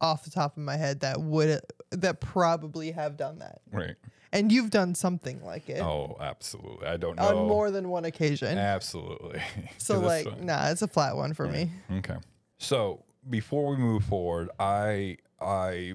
off 0.00 0.24
the 0.24 0.30
top 0.30 0.56
of 0.56 0.62
my 0.62 0.76
head 0.76 1.00
that 1.00 1.20
would 1.20 1.60
that 1.90 2.20
probably 2.20 2.90
have 2.90 3.16
done 3.16 3.38
that. 3.38 3.60
right. 3.72 3.94
And 4.32 4.50
you've 4.50 4.70
done 4.70 4.96
something 4.96 5.40
like 5.44 5.68
it 5.68 5.80
Oh, 5.80 6.16
absolutely. 6.20 6.88
I 6.88 6.96
don't 6.96 7.14
know. 7.16 7.38
on 7.42 7.46
more 7.48 7.70
than 7.70 7.88
one 7.88 8.04
occasion. 8.04 8.58
Absolutely. 8.58 9.40
So 9.78 10.00
like, 10.00 10.40
nah, 10.42 10.70
it's 10.70 10.82
a 10.82 10.88
flat 10.88 11.14
one 11.16 11.34
for 11.34 11.46
me. 11.46 11.70
Okay. 11.98 12.16
So 12.58 13.04
before 13.30 13.70
we 13.70 13.76
move 13.76 14.02
forward, 14.04 14.50
I 14.58 15.18
I 15.40 15.94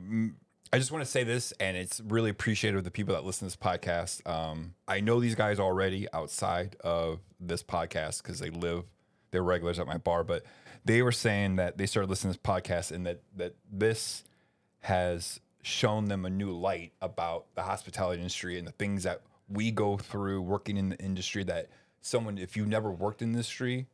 I 0.71 0.77
just 0.77 0.91
want 0.91 1.03
to 1.03 1.09
say 1.09 1.23
this, 1.23 1.51
and 1.59 1.75
it's 1.75 1.99
really 1.99 2.29
appreciated 2.29 2.77
of 2.77 2.83
the 2.83 2.91
people 2.91 3.15
that 3.15 3.25
listen 3.25 3.39
to 3.39 3.45
this 3.45 3.55
podcast. 3.57 4.25
Um, 4.29 4.75
I 4.87 5.01
know 5.01 5.19
these 5.19 5.35
guys 5.35 5.59
already 5.59 6.07
outside 6.13 6.75
of 6.81 7.19
this 7.39 7.63
podcast 7.63 8.21
because 8.21 8.39
they 8.39 8.51
live, 8.51 8.83
they're 9.31 9.41
regulars 9.43 9.79
at 9.79 9.87
my 9.87 9.97
bar, 9.97 10.23
but 10.23 10.43
they 10.89 11.03
were 11.03 11.11
saying 11.11 11.57
that 11.57 11.77
they 11.77 11.85
started 11.85 12.09
listening 12.09 12.33
to 12.33 12.39
this 12.39 12.51
podcast 12.51 12.91
and 12.91 13.05
that 13.05 13.21
that 13.37 13.53
this 13.71 14.23
has 14.81 15.39
shown 15.61 16.05
them 16.05 16.25
a 16.25 16.29
new 16.31 16.51
light 16.51 16.93
about 16.99 17.45
the 17.53 17.61
hospitality 17.61 18.19
industry 18.19 18.57
and 18.57 18.65
the 18.67 18.71
things 18.71 19.03
that 19.03 19.21
we 19.47 19.69
go 19.69 19.97
through 19.97 20.41
working 20.41 20.77
in 20.77 20.89
the 20.89 20.97
industry 20.97 21.43
that 21.43 21.67
someone 22.01 22.37
if 22.39 22.57
you've 22.57 22.67
never 22.67 22.89
worked 22.91 23.21
in 23.21 23.33
the 23.33 23.37
industry 23.37 23.85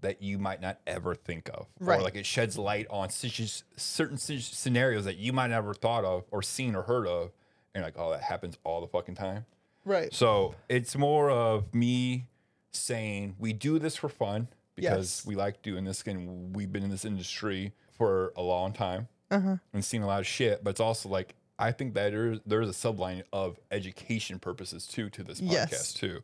that 0.00 0.22
you 0.22 0.38
might 0.38 0.60
not 0.62 0.78
ever 0.86 1.14
think 1.14 1.50
of 1.52 1.66
Right. 1.80 1.98
or 2.00 2.02
like 2.02 2.16
it 2.16 2.24
sheds 2.24 2.56
light 2.56 2.86
on 2.88 3.10
certain 3.10 4.16
scenarios 4.16 5.04
that 5.04 5.16
you 5.18 5.32
might 5.34 5.48
never 5.48 5.74
thought 5.74 6.04
of 6.04 6.24
or 6.30 6.40
seen 6.42 6.74
or 6.74 6.82
heard 6.82 7.06
of 7.06 7.30
and 7.74 7.84
like 7.84 7.94
oh 7.98 8.10
that 8.10 8.22
happens 8.22 8.56
all 8.64 8.80
the 8.80 8.86
fucking 8.86 9.16
time 9.16 9.44
Right. 9.84 10.14
so 10.14 10.54
it's 10.68 10.96
more 10.96 11.30
of 11.30 11.74
me 11.74 12.26
saying 12.70 13.36
we 13.38 13.52
do 13.52 13.78
this 13.78 13.96
for 13.96 14.08
fun 14.08 14.48
because 14.76 15.18
Yes. 15.20 15.26
we 15.26 15.34
like 15.36 15.62
doing 15.62 15.84
this 15.84 16.02
and 16.06 16.54
we've 16.56 16.72
been 16.72 16.82
in 16.82 16.90
this 16.90 17.04
industry 17.04 17.72
for 17.96 18.32
a 18.36 18.42
long 18.42 18.72
time 18.72 19.08
Uh-huh. 19.30 19.56
and 19.72 19.84
seen 19.84 20.02
a 20.02 20.06
lot 20.06 20.20
of 20.20 20.26
shit. 20.26 20.62
But 20.64 20.70
it's 20.70 20.80
also 20.80 21.08
like 21.08 21.34
I 21.58 21.70
think 21.70 21.94
that 21.94 22.10
there's 22.10 22.40
there's 22.46 22.68
a 22.68 22.72
subline 22.72 23.22
of 23.32 23.58
education 23.70 24.38
purposes 24.38 24.86
too 24.86 25.08
to 25.10 25.22
this 25.22 25.40
podcast 25.40 25.70
Yes. 25.70 25.92
too. 25.94 26.20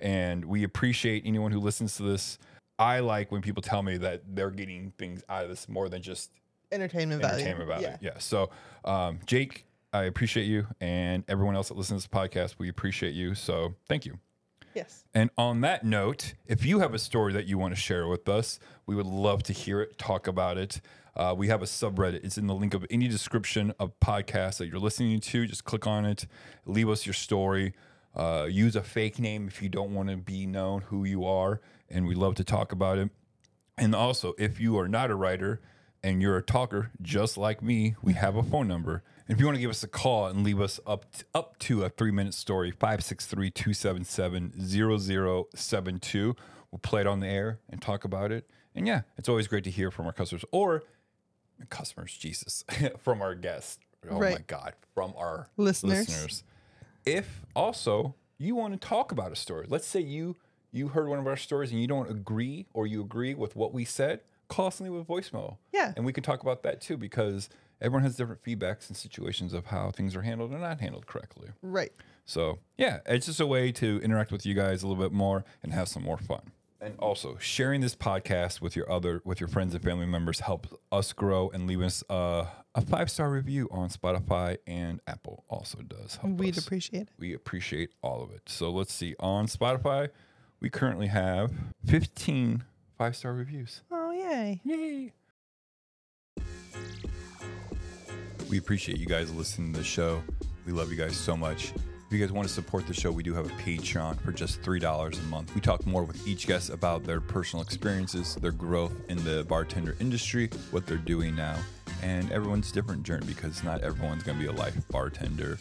And 0.00 0.44
we 0.46 0.64
appreciate 0.64 1.22
anyone 1.26 1.52
who 1.52 1.60
listens 1.60 1.96
to 1.98 2.02
this. 2.02 2.38
I 2.78 3.00
like 3.00 3.30
when 3.30 3.42
people 3.42 3.62
tell 3.62 3.82
me 3.82 3.98
that 3.98 4.22
they're 4.34 4.50
getting 4.50 4.92
things 4.98 5.22
out 5.28 5.44
of 5.44 5.50
this 5.50 5.68
more 5.68 5.88
than 5.90 6.00
just 6.02 6.30
Entertainment 6.72 7.20
value. 7.20 7.34
entertainment 7.44 7.68
value. 7.68 7.86
Yeah. 7.88 7.96
Yeah. 8.00 8.18
So, 8.18 8.48
um, 8.84 9.20
Jake, 9.26 9.66
I 9.92 10.04
appreciate 10.04 10.44
you, 10.44 10.66
and 10.80 11.24
everyone 11.28 11.56
else 11.56 11.68
that 11.68 11.76
listens 11.76 12.04
to 12.04 12.08
this 12.08 12.16
podcast, 12.18 12.54
we 12.58 12.68
appreciate 12.70 13.12
you. 13.12 13.34
So, 13.34 13.74
thank 13.88 14.06
you. 14.06 14.18
Yes. 14.74 15.04
And 15.14 15.30
on 15.36 15.60
that 15.62 15.84
note, 15.84 16.34
if 16.46 16.64
you 16.64 16.80
have 16.80 16.94
a 16.94 16.98
story 16.98 17.32
that 17.32 17.46
you 17.46 17.58
want 17.58 17.74
to 17.74 17.80
share 17.80 18.06
with 18.06 18.28
us, 18.28 18.58
we 18.86 18.94
would 18.94 19.06
love 19.06 19.42
to 19.44 19.52
hear 19.52 19.80
it, 19.80 19.98
talk 19.98 20.26
about 20.26 20.58
it. 20.58 20.80
Uh, 21.16 21.34
we 21.36 21.48
have 21.48 21.60
a 21.60 21.66
subreddit. 21.66 22.24
It's 22.24 22.38
in 22.38 22.46
the 22.46 22.54
link 22.54 22.72
of 22.72 22.86
any 22.88 23.08
description 23.08 23.74
of 23.78 23.98
podcast 24.00 24.58
that 24.58 24.68
you're 24.68 24.78
listening 24.78 25.20
to. 25.20 25.46
Just 25.46 25.64
click 25.64 25.86
on 25.86 26.04
it, 26.04 26.26
leave 26.66 26.88
us 26.88 27.04
your 27.04 27.14
story. 27.14 27.74
Uh, 28.14 28.48
use 28.50 28.74
a 28.74 28.82
fake 28.82 29.18
name 29.20 29.46
if 29.46 29.62
you 29.62 29.68
don't 29.68 29.94
want 29.94 30.08
to 30.08 30.16
be 30.16 30.44
known 30.44 30.80
who 30.82 31.04
you 31.04 31.24
are, 31.24 31.60
and 31.88 32.06
we 32.06 32.14
love 32.14 32.34
to 32.34 32.44
talk 32.44 32.72
about 32.72 32.98
it. 32.98 33.08
And 33.78 33.94
also, 33.94 34.34
if 34.36 34.60
you 34.60 34.78
are 34.78 34.88
not 34.88 35.10
a 35.10 35.14
writer 35.14 35.60
and 36.02 36.20
you're 36.20 36.36
a 36.36 36.42
talker 36.42 36.90
just 37.00 37.38
like 37.38 37.62
me, 37.62 37.94
we 38.02 38.14
have 38.14 38.36
a 38.36 38.42
phone 38.42 38.66
number. 38.66 39.02
And 39.30 39.36
if 39.36 39.40
you 39.40 39.46
want 39.46 39.58
to 39.58 39.60
give 39.60 39.70
us 39.70 39.84
a 39.84 39.88
call 39.88 40.26
and 40.26 40.42
leave 40.42 40.60
us 40.60 40.80
up 40.84 41.06
to, 41.12 41.24
up 41.36 41.56
to 41.60 41.84
a 41.84 41.88
three 41.88 42.10
minute 42.10 42.34
story, 42.34 42.72
563 42.72 43.52
277 43.52 44.54
0072, 44.58 46.36
we'll 46.72 46.78
play 46.80 47.02
it 47.02 47.06
on 47.06 47.20
the 47.20 47.28
air 47.28 47.60
and 47.68 47.80
talk 47.80 48.02
about 48.02 48.32
it. 48.32 48.50
And 48.74 48.88
yeah, 48.88 49.02
it's 49.16 49.28
always 49.28 49.46
great 49.46 49.62
to 49.62 49.70
hear 49.70 49.92
from 49.92 50.06
our 50.06 50.12
customers 50.12 50.44
or 50.50 50.82
customers, 51.68 52.18
Jesus, 52.18 52.64
from 52.98 53.22
our 53.22 53.36
guests. 53.36 53.78
Oh 54.10 54.18
my 54.18 54.38
God, 54.48 54.72
from 54.96 55.14
our 55.16 55.46
Listeners. 55.56 56.08
listeners. 56.08 56.42
If 57.06 57.46
also 57.54 58.16
you 58.36 58.56
want 58.56 58.72
to 58.80 58.80
talk 58.80 59.12
about 59.12 59.30
a 59.30 59.36
story, 59.36 59.66
let's 59.68 59.86
say 59.86 60.00
you 60.00 60.38
you 60.72 60.88
heard 60.88 61.06
one 61.06 61.20
of 61.20 61.28
our 61.28 61.36
stories 61.36 61.70
and 61.70 61.80
you 61.80 61.86
don't 61.86 62.10
agree 62.10 62.66
or 62.74 62.84
you 62.84 63.00
agree 63.00 63.34
with 63.34 63.54
what 63.54 63.72
we 63.72 63.84
said, 63.84 64.22
call 64.48 64.66
us 64.66 64.80
and 64.80 64.90
leave 64.90 65.00
a 65.00 65.04
voicemail. 65.04 65.58
Yeah. 65.72 65.92
And 65.94 66.04
we 66.04 66.12
can 66.12 66.24
talk 66.24 66.42
about 66.42 66.64
that 66.64 66.80
too 66.80 66.96
because 66.96 67.48
everyone 67.80 68.02
has 68.02 68.16
different 68.16 68.42
feedbacks 68.42 68.88
and 68.88 68.96
situations 68.96 69.52
of 69.54 69.66
how 69.66 69.90
things 69.90 70.14
are 70.16 70.22
handled 70.22 70.52
or 70.52 70.58
not 70.58 70.80
handled 70.80 71.06
correctly. 71.06 71.48
Right. 71.62 71.92
So 72.24 72.58
yeah, 72.78 73.00
it's 73.06 73.26
just 73.26 73.40
a 73.40 73.46
way 73.46 73.72
to 73.72 74.00
interact 74.02 74.30
with 74.32 74.44
you 74.46 74.54
guys 74.54 74.82
a 74.82 74.86
little 74.88 75.02
bit 75.02 75.12
more 75.12 75.44
and 75.62 75.72
have 75.72 75.88
some 75.88 76.02
more 76.02 76.18
fun. 76.18 76.52
And 76.82 76.94
also 76.98 77.36
sharing 77.38 77.82
this 77.82 77.94
podcast 77.94 78.62
with 78.62 78.74
your 78.74 78.90
other 78.90 79.20
with 79.24 79.38
your 79.38 79.48
friends 79.48 79.74
and 79.74 79.84
family 79.84 80.06
members 80.06 80.40
helps 80.40 80.70
us 80.90 81.12
grow 81.12 81.50
and 81.50 81.66
leave 81.66 81.82
us 81.82 82.02
uh, 82.08 82.46
a 82.74 82.80
five 82.80 83.10
star 83.10 83.30
review 83.30 83.68
on 83.70 83.90
Spotify 83.90 84.56
and 84.66 85.00
Apple 85.06 85.44
also 85.50 85.80
does 85.82 86.16
help 86.16 86.38
We'd 86.38 86.56
us. 86.56 86.64
appreciate 86.64 87.02
it. 87.02 87.08
we 87.18 87.34
appreciate 87.34 87.90
all 88.02 88.22
of 88.22 88.30
it. 88.30 88.42
So 88.46 88.70
let's 88.70 88.94
see 88.94 89.14
on 89.20 89.46
Spotify, 89.46 90.08
we 90.60 90.70
currently 90.70 91.08
have 91.08 91.52
15 91.84 92.64
five 92.96 93.14
star 93.14 93.34
reviews. 93.34 93.82
Oh 93.90 94.12
yay. 94.12 94.62
Yay! 94.64 95.12
We 98.50 98.58
appreciate 98.58 98.98
you 98.98 99.06
guys 99.06 99.32
listening 99.32 99.72
to 99.74 99.78
the 99.78 99.84
show. 99.84 100.20
We 100.66 100.72
love 100.72 100.90
you 100.90 100.96
guys 100.96 101.16
so 101.16 101.36
much. 101.36 101.72
If 101.72 102.12
you 102.12 102.18
guys 102.18 102.32
want 102.32 102.48
to 102.48 102.52
support 102.52 102.84
the 102.84 102.92
show, 102.92 103.12
we 103.12 103.22
do 103.22 103.32
have 103.32 103.46
a 103.46 103.54
Patreon 103.54 104.20
for 104.20 104.32
just 104.32 104.60
$3 104.62 104.82
a 105.16 105.22
month. 105.26 105.54
We 105.54 105.60
talk 105.60 105.86
more 105.86 106.02
with 106.02 106.26
each 106.26 106.48
guest 106.48 106.68
about 106.68 107.04
their 107.04 107.20
personal 107.20 107.62
experiences, 107.62 108.34
their 108.34 108.50
growth 108.50 108.92
in 109.08 109.22
the 109.22 109.44
bartender 109.48 109.94
industry, 110.00 110.50
what 110.72 110.84
they're 110.84 110.96
doing 110.96 111.36
now, 111.36 111.56
and 112.02 112.32
everyone's 112.32 112.72
different 112.72 113.04
journey 113.04 113.24
because 113.24 113.62
not 113.62 113.82
everyone's 113.82 114.24
going 114.24 114.36
to 114.36 114.42
be 114.42 114.50
a 114.50 114.52
life 114.52 114.76
bartender. 114.88 115.56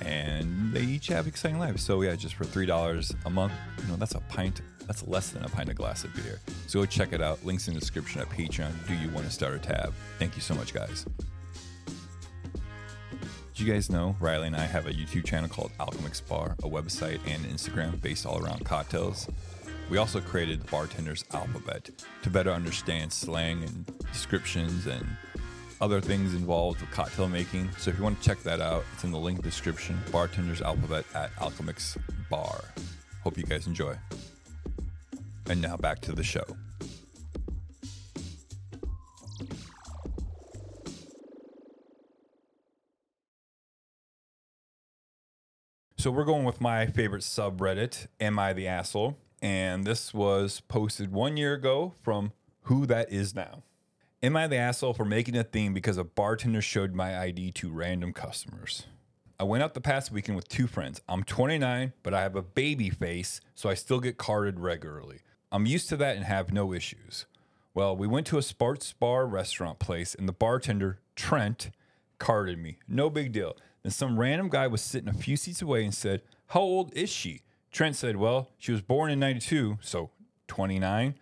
And 0.00 0.72
they 0.72 0.84
each 0.84 1.08
have 1.08 1.26
exciting 1.26 1.58
lives. 1.58 1.82
So, 1.82 2.00
yeah, 2.00 2.14
just 2.14 2.36
for 2.36 2.46
$3 2.46 3.14
a 3.26 3.30
month, 3.30 3.52
you 3.82 3.88
know, 3.88 3.96
that's 3.96 4.14
a 4.14 4.20
pint 4.20 4.62
that's 4.86 5.06
less 5.06 5.28
than 5.28 5.44
a 5.44 5.48
pint 5.50 5.68
of 5.68 5.76
glass 5.76 6.02
of 6.02 6.14
beer. 6.14 6.40
So 6.66 6.80
go 6.80 6.86
check 6.86 7.12
it 7.12 7.20
out. 7.20 7.44
Links 7.44 7.68
in 7.68 7.74
the 7.74 7.80
description 7.80 8.22
at 8.22 8.30
Patreon. 8.30 8.72
Do 8.88 8.94
you 8.94 9.10
want 9.10 9.26
to 9.26 9.32
start 9.32 9.54
a 9.54 9.58
tab? 9.58 9.92
Thank 10.18 10.34
you 10.34 10.40
so 10.40 10.54
much, 10.54 10.72
guys. 10.72 11.04
Did 13.54 13.66
you 13.66 13.72
guys 13.74 13.90
know 13.90 14.16
Riley 14.18 14.46
and 14.46 14.56
I 14.56 14.64
have 14.64 14.86
a 14.86 14.92
YouTube 14.92 15.26
channel 15.26 15.46
called 15.46 15.72
Alchemix 15.78 16.26
Bar, 16.26 16.56
a 16.62 16.68
website 16.68 17.20
and 17.26 17.44
Instagram 17.44 18.00
based 18.00 18.24
all 18.24 18.42
around 18.42 18.64
cocktails? 18.64 19.28
We 19.90 19.98
also 19.98 20.22
created 20.22 20.62
the 20.62 20.68
Bartender's 20.68 21.22
Alphabet 21.34 21.90
to 22.22 22.30
better 22.30 22.50
understand 22.50 23.12
slang 23.12 23.62
and 23.62 23.84
descriptions 24.10 24.86
and 24.86 25.06
other 25.82 26.00
things 26.00 26.32
involved 26.32 26.80
with 26.80 26.90
cocktail 26.92 27.28
making. 27.28 27.68
So 27.76 27.90
if 27.90 27.98
you 27.98 28.04
want 28.04 28.22
to 28.22 28.26
check 28.26 28.42
that 28.44 28.62
out, 28.62 28.84
it's 28.94 29.04
in 29.04 29.10
the 29.10 29.18
link 29.18 29.42
description. 29.42 30.00
Bartender's 30.10 30.62
Alphabet 30.62 31.04
at 31.14 31.30
Alchemix 31.36 31.98
Bar. 32.30 32.64
Hope 33.22 33.36
you 33.36 33.44
guys 33.44 33.66
enjoy. 33.66 33.98
And 35.50 35.60
now 35.60 35.76
back 35.76 36.00
to 36.00 36.12
the 36.12 36.24
show. 36.24 36.46
So 46.02 46.10
we're 46.10 46.24
going 46.24 46.42
with 46.42 46.60
my 46.60 46.86
favorite 46.86 47.22
subreddit, 47.22 48.08
Am 48.20 48.36
I 48.36 48.52
the 48.52 48.66
Asshole? 48.66 49.16
And 49.40 49.84
this 49.84 50.12
was 50.12 50.60
posted 50.66 51.12
one 51.12 51.36
year 51.36 51.54
ago 51.54 51.94
from 52.02 52.32
Who 52.62 52.86
That 52.86 53.12
Is 53.12 53.36
Now. 53.36 53.62
Am 54.20 54.36
I 54.36 54.48
the 54.48 54.56
asshole 54.56 54.94
for 54.94 55.04
making 55.04 55.36
a 55.36 55.44
theme 55.44 55.72
because 55.72 55.98
a 55.98 56.02
bartender 56.02 56.60
showed 56.60 56.92
my 56.92 57.16
ID 57.16 57.52
to 57.52 57.70
random 57.70 58.12
customers? 58.12 58.86
I 59.38 59.44
went 59.44 59.62
out 59.62 59.74
the 59.74 59.80
past 59.80 60.10
weekend 60.10 60.34
with 60.34 60.48
two 60.48 60.66
friends. 60.66 61.00
I'm 61.08 61.22
29, 61.22 61.92
but 62.02 62.12
I 62.12 62.22
have 62.22 62.34
a 62.34 62.42
baby 62.42 62.90
face, 62.90 63.40
so 63.54 63.70
I 63.70 63.74
still 63.74 64.00
get 64.00 64.18
carded 64.18 64.58
regularly. 64.58 65.20
I'm 65.52 65.66
used 65.66 65.88
to 65.90 65.96
that 65.98 66.16
and 66.16 66.24
have 66.24 66.52
no 66.52 66.72
issues. 66.72 67.26
Well, 67.74 67.96
we 67.96 68.08
went 68.08 68.26
to 68.26 68.38
a 68.38 68.42
sports 68.42 68.92
bar 68.92 69.24
restaurant 69.24 69.78
place, 69.78 70.16
and 70.16 70.28
the 70.28 70.32
bartender, 70.32 70.98
Trent, 71.14 71.70
carded 72.18 72.58
me. 72.58 72.78
No 72.88 73.08
big 73.08 73.30
deal. 73.30 73.56
Then 73.82 73.92
some 73.92 74.18
random 74.18 74.48
guy 74.48 74.66
was 74.66 74.80
sitting 74.80 75.08
a 75.08 75.14
few 75.14 75.36
seats 75.36 75.62
away 75.62 75.84
and 75.84 75.94
said, 75.94 76.22
How 76.48 76.60
old 76.60 76.92
is 76.94 77.10
she? 77.10 77.42
Trent 77.70 77.96
said, 77.96 78.16
Well, 78.16 78.50
she 78.58 78.72
was 78.72 78.82
born 78.82 79.10
in 79.10 79.18
92, 79.18 79.78
so 79.80 80.10
29. 80.48 81.14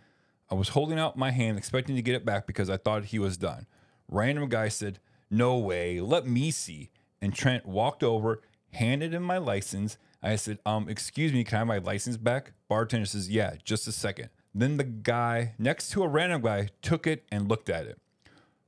I 0.50 0.54
was 0.54 0.70
holding 0.70 0.98
out 0.98 1.16
my 1.16 1.30
hand, 1.30 1.56
expecting 1.56 1.94
to 1.96 2.02
get 2.02 2.16
it 2.16 2.24
back 2.24 2.46
because 2.46 2.68
I 2.68 2.76
thought 2.76 3.06
he 3.06 3.18
was 3.18 3.36
done. 3.36 3.66
Random 4.08 4.48
guy 4.48 4.68
said, 4.68 4.98
No 5.30 5.56
way, 5.56 6.00
let 6.00 6.26
me 6.26 6.50
see. 6.50 6.90
And 7.22 7.34
Trent 7.34 7.66
walked 7.66 8.02
over, 8.02 8.42
handed 8.72 9.14
him 9.14 9.22
my 9.22 9.38
license. 9.38 9.96
I 10.22 10.36
said, 10.36 10.58
Um, 10.66 10.88
excuse 10.88 11.32
me, 11.32 11.44
can 11.44 11.56
I 11.56 11.58
have 11.60 11.66
my 11.68 11.78
license 11.78 12.16
back? 12.16 12.52
Bartender 12.68 13.06
says, 13.06 13.30
Yeah, 13.30 13.54
just 13.64 13.86
a 13.86 13.92
second. 13.92 14.30
Then 14.52 14.76
the 14.76 14.84
guy 14.84 15.54
next 15.58 15.90
to 15.90 16.02
a 16.02 16.08
random 16.08 16.42
guy 16.42 16.68
took 16.82 17.06
it 17.06 17.24
and 17.30 17.48
looked 17.48 17.70
at 17.70 17.86
it. 17.86 17.98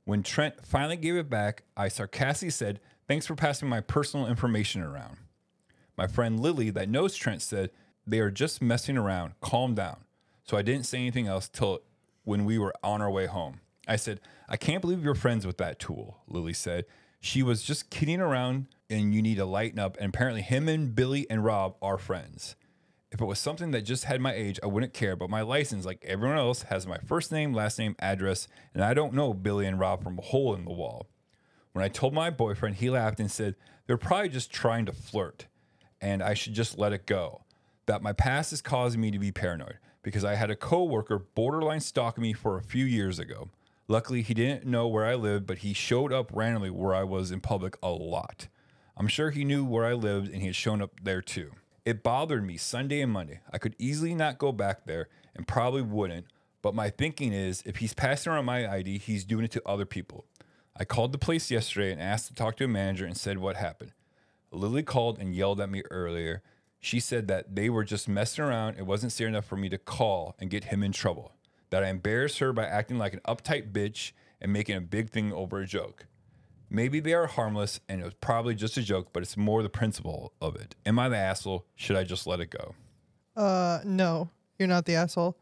When 0.05 0.23
Trent 0.23 0.65
finally 0.65 0.97
gave 0.97 1.15
it 1.15 1.29
back, 1.29 1.63
I 1.75 1.87
sarcastically 1.89 2.51
said, 2.51 2.79
Thanks 3.07 3.25
for 3.25 3.35
passing 3.35 3.67
my 3.67 3.81
personal 3.81 4.27
information 4.27 4.81
around. 4.81 5.17
My 5.97 6.07
friend 6.07 6.39
Lily, 6.39 6.69
that 6.71 6.89
knows 6.89 7.15
Trent, 7.15 7.41
said, 7.41 7.69
They 8.07 8.19
are 8.19 8.31
just 8.31 8.61
messing 8.61 8.97
around. 8.97 9.33
Calm 9.41 9.75
down. 9.75 10.05
So 10.43 10.57
I 10.57 10.61
didn't 10.61 10.85
say 10.85 10.99
anything 10.99 11.27
else 11.27 11.49
till 11.49 11.81
when 12.23 12.45
we 12.45 12.57
were 12.57 12.73
on 12.83 13.01
our 13.01 13.11
way 13.11 13.25
home. 13.25 13.59
I 13.87 13.97
said, 13.97 14.21
I 14.47 14.57
can't 14.57 14.81
believe 14.81 15.03
you're 15.03 15.15
friends 15.15 15.45
with 15.45 15.57
that 15.57 15.79
tool, 15.79 16.21
Lily 16.27 16.53
said. 16.53 16.85
She 17.19 17.43
was 17.43 17.63
just 17.63 17.89
kidding 17.89 18.21
around 18.21 18.67
and 18.89 19.13
you 19.13 19.21
need 19.21 19.35
to 19.35 19.45
lighten 19.45 19.79
up. 19.79 19.97
And 19.99 20.13
apparently, 20.13 20.41
him 20.41 20.67
and 20.67 20.95
Billy 20.95 21.29
and 21.29 21.43
Rob 21.43 21.75
are 21.81 21.97
friends. 21.97 22.55
If 23.11 23.21
it 23.21 23.25
was 23.25 23.39
something 23.39 23.71
that 23.71 23.83
just 23.83 24.05
had 24.05 24.21
my 24.21 24.33
age, 24.33 24.59
I 24.63 24.67
wouldn't 24.67 24.93
care. 24.93 25.15
But 25.15 25.29
my 25.29 25.41
license, 25.41 25.85
like 25.85 26.03
everyone 26.05 26.37
else, 26.37 26.63
has 26.63 26.87
my 26.87 26.97
first 26.97 27.31
name, 27.31 27.53
last 27.53 27.77
name, 27.77 27.95
address, 27.99 28.47
and 28.73 28.83
I 28.83 28.93
don't 28.93 29.13
know 29.13 29.33
Billy 29.33 29.67
and 29.67 29.79
Rob 29.79 30.03
from 30.03 30.17
a 30.17 30.21
hole 30.21 30.55
in 30.55 30.65
the 30.65 30.71
wall. 30.71 31.07
When 31.73 31.83
I 31.83 31.89
told 31.89 32.13
my 32.13 32.29
boyfriend, 32.29 32.77
he 32.77 32.89
laughed 32.89 33.19
and 33.19 33.29
said, 33.29 33.55
They're 33.85 33.97
probably 33.97 34.29
just 34.29 34.51
trying 34.51 34.85
to 34.85 34.93
flirt 34.93 35.47
and 36.03 36.21
I 36.21 36.33
should 36.33 36.53
just 36.53 36.77
let 36.77 36.91
it 36.91 37.05
go. 37.05 37.43
That 37.85 38.03
my 38.03 38.11
past 38.11 38.51
is 38.51 38.61
causing 38.61 38.99
me 38.99 39.09
to 39.11 39.19
be 39.19 39.31
paranoid 39.31 39.77
because 40.03 40.25
I 40.25 40.35
had 40.35 40.51
a 40.51 40.55
coworker 40.55 41.17
borderline 41.17 41.79
stalk 41.79 42.17
me 42.17 42.33
for 42.33 42.57
a 42.57 42.63
few 42.63 42.83
years 42.85 43.19
ago. 43.19 43.49
Luckily, 43.87 44.21
he 44.21 44.33
didn't 44.33 44.65
know 44.65 44.87
where 44.87 45.05
I 45.05 45.15
lived, 45.15 45.47
but 45.47 45.59
he 45.59 45.73
showed 45.73 46.11
up 46.11 46.29
randomly 46.33 46.69
where 46.69 46.93
I 46.93 47.03
was 47.03 47.31
in 47.31 47.39
public 47.39 47.77
a 47.81 47.89
lot. 47.89 48.47
I'm 48.97 49.07
sure 49.07 49.31
he 49.31 49.45
knew 49.45 49.63
where 49.63 49.85
I 49.85 49.93
lived 49.93 50.27
and 50.31 50.41
he 50.41 50.47
had 50.47 50.55
shown 50.55 50.81
up 50.81 50.91
there 51.01 51.21
too. 51.21 51.51
It 51.85 52.03
bothered 52.03 52.45
me 52.45 52.57
Sunday 52.57 53.01
and 53.01 53.11
Monday. 53.11 53.39
I 53.51 53.57
could 53.57 53.75
easily 53.79 54.13
not 54.13 54.37
go 54.37 54.51
back 54.51 54.85
there 54.85 55.07
and 55.35 55.47
probably 55.47 55.81
wouldn't, 55.81 56.27
but 56.61 56.75
my 56.75 56.89
thinking 56.89 57.33
is 57.33 57.63
if 57.65 57.77
he's 57.77 57.93
passing 57.93 58.31
around 58.31 58.45
my 58.45 58.69
ID, 58.69 58.97
he's 58.99 59.25
doing 59.25 59.45
it 59.45 59.51
to 59.51 59.61
other 59.65 59.85
people. 59.85 60.25
I 60.75 60.85
called 60.85 61.11
the 61.11 61.19
place 61.19 61.51
yesterday 61.51 61.91
and 61.91 62.01
asked 62.01 62.27
to 62.27 62.33
talk 62.33 62.57
to 62.57 62.65
a 62.65 62.67
manager 62.67 63.05
and 63.05 63.15
said 63.15 63.37
what 63.37 63.55
happened. 63.55 63.91
Lily 64.51 64.83
called 64.83 65.19
and 65.19 65.35
yelled 65.35 65.61
at 65.61 65.69
me 65.69 65.83
earlier. 65.91 66.41
She 66.79 66.99
said 66.99 67.27
that 67.27 67.55
they 67.55 67.69
were 67.69 67.83
just 67.83 68.07
messing 68.07 68.43
around. 68.43 68.77
It 68.77 68.85
wasn't 68.85 69.11
serious 69.11 69.31
enough 69.31 69.45
for 69.45 69.55
me 69.55 69.69
to 69.69 69.77
call 69.77 70.35
and 70.39 70.49
get 70.49 70.65
him 70.65 70.83
in 70.83 70.91
trouble. 70.91 71.33
That 71.69 71.83
I 71.83 71.89
embarrassed 71.89 72.39
her 72.39 72.53
by 72.53 72.65
acting 72.65 72.97
like 72.97 73.13
an 73.13 73.21
uptight 73.27 73.71
bitch 73.71 74.11
and 74.41 74.51
making 74.51 74.75
a 74.75 74.81
big 74.81 75.09
thing 75.09 75.31
over 75.31 75.59
a 75.59 75.65
joke. 75.65 76.07
Maybe 76.69 76.99
they 76.99 77.13
are 77.13 77.27
harmless 77.27 77.79
and 77.87 78.01
it 78.01 78.03
was 78.03 78.15
probably 78.15 78.55
just 78.55 78.75
a 78.77 78.81
joke, 78.81 79.09
but 79.13 79.21
it's 79.21 79.37
more 79.37 79.61
the 79.61 79.69
principle 79.69 80.33
of 80.41 80.55
it. 80.55 80.75
Am 80.87 80.97
I 80.97 81.07
the 81.07 81.17
asshole? 81.17 81.65
Should 81.75 81.95
I 81.95 82.03
just 82.03 82.25
let 82.25 82.39
it 82.39 82.49
go? 82.49 82.73
Uh, 83.35 83.79
no, 83.85 84.29
you're 84.57 84.67
not 84.67 84.85
the 84.85 84.95
asshole. 84.95 85.37